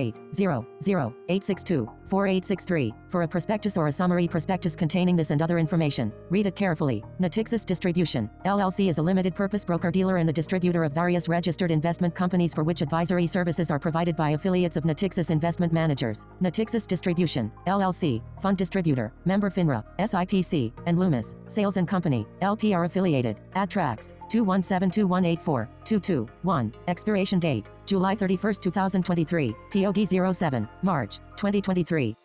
800-862-4863 2.09 2.93
for 3.07 3.23
a 3.23 3.27
prospectus 3.27 3.77
or 3.77 3.87
a 3.87 3.91
summary 3.91 4.27
prospectus 4.27 4.75
containing 4.75 5.15
this 5.15 5.31
and 5.31 5.41
other 5.41 5.57
information. 5.57 6.11
Read 6.29 6.45
it 6.45 6.55
carefully. 6.55 7.03
Natixis 7.19 7.65
Distribution, 7.65 8.29
LLC 8.45 8.89
is 8.89 8.97
a 8.97 9.01
limited 9.01 9.35
purpose 9.35 9.65
broker-dealer 9.65 10.17
and 10.17 10.27
the 10.27 10.33
distributor 10.33 10.83
of 10.83 10.93
various 10.93 11.27
registered 11.29 11.71
investment 11.71 12.15
companies 12.15 12.53
for 12.53 12.63
which 12.63 12.81
advisory 12.81 13.27
services 13.27 13.71
are 13.71 13.79
provided 13.79 14.15
by 14.15 14.31
affiliates 14.31 14.77
of 14.77 14.83
Natixis 14.83 15.31
Investment 15.31 15.71
Managers. 15.73 16.25
Natixis 16.41 16.87
Distribution, 16.87 17.51
LLC, 17.67 18.21
Fund 18.41 18.57
Distributor, 18.57 19.13
Member 19.25 19.49
FINRA, 19.49 19.83
SIPC, 19.99 20.73
and 20.85 20.97
Loomis, 20.97 21.35
Sayles 21.47 21.77
and 21.77 21.87
Company, 21.87 22.25
LP 22.41 22.73
are 22.73 22.85
affiliated. 22.85 23.37
Adtrax, 23.55 24.13
2172184, 24.31 25.67
22, 25.85 26.27
1. 26.41 26.73
Expiration 26.87 27.39
date, 27.39 27.65
July 27.85 28.15
31, 28.15 28.53
2023. 28.61 29.55
POD 29.71 30.33
07, 30.33 30.67
March, 30.81 31.17
2023. 31.37 32.22